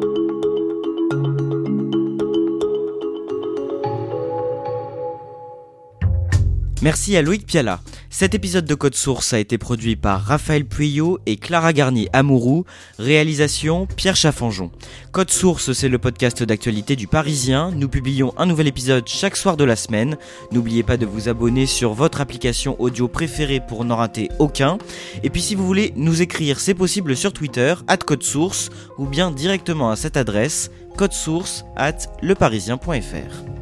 Merci 6.83 7.17
à 7.17 7.23
Loïc 7.23 7.47
Piala. 7.47 7.81
Cet 8.11 8.35
épisode 8.35 8.65
de 8.65 8.75
Code 8.75 8.97
Source 8.97 9.33
a 9.33 9.39
été 9.39 9.57
produit 9.57 9.95
par 9.95 10.21
Raphaël 10.21 10.65
Pueyo 10.65 11.21
et 11.27 11.37
Clara 11.37 11.73
Garnier 11.73 12.09
Amourou. 12.13 12.65
Réalisation 12.99 13.87
Pierre 13.87 14.17
Chaffanjon. 14.17 14.73
Code 15.13 15.31
Source, 15.31 15.73
c'est 15.75 15.89
le 15.89 15.99
podcast 15.99 16.43
d'actualité 16.43 16.97
du 16.97 17.07
Parisien. 17.07 17.71
Nous 17.71 17.89
publions 17.89 18.35
un 18.37 18.47
nouvel 18.47 18.67
épisode 18.67 19.07
chaque 19.07 19.37
soir 19.37 19.57
de 19.57 19.63
la 19.63 19.77
semaine. 19.77 20.17
N'oubliez 20.51 20.83
pas 20.83 20.97
de 20.97 21.07
vous 21.07 21.29
abonner 21.29 21.67
sur 21.67 21.95
votre 21.95 22.21
application 22.21 22.75
audio 22.81 23.07
préférée 23.07 23.61
pour 23.61 23.85
n'en 23.85 23.97
rater 23.97 24.29
aucun. 24.41 24.79
Et 25.23 25.31
puis 25.31 25.41
si 25.41 25.55
vous 25.55 25.65
voulez 25.65 25.93
nous 25.95 26.21
écrire, 26.21 26.59
c'est 26.59 26.75
possible 26.75 27.15
sur 27.15 27.33
Twitter, 27.33 27.77
at 27.87 27.99
Code 27.99 28.25
Source, 28.25 28.71
ou 28.99 29.07
bien 29.07 29.31
directement 29.31 29.91
à 29.91 29.97
cette 29.97 30.17
adresse, 30.17 30.73
codesource 30.97 31.65
at 31.77 31.99
leparisien.fr. 32.23 33.62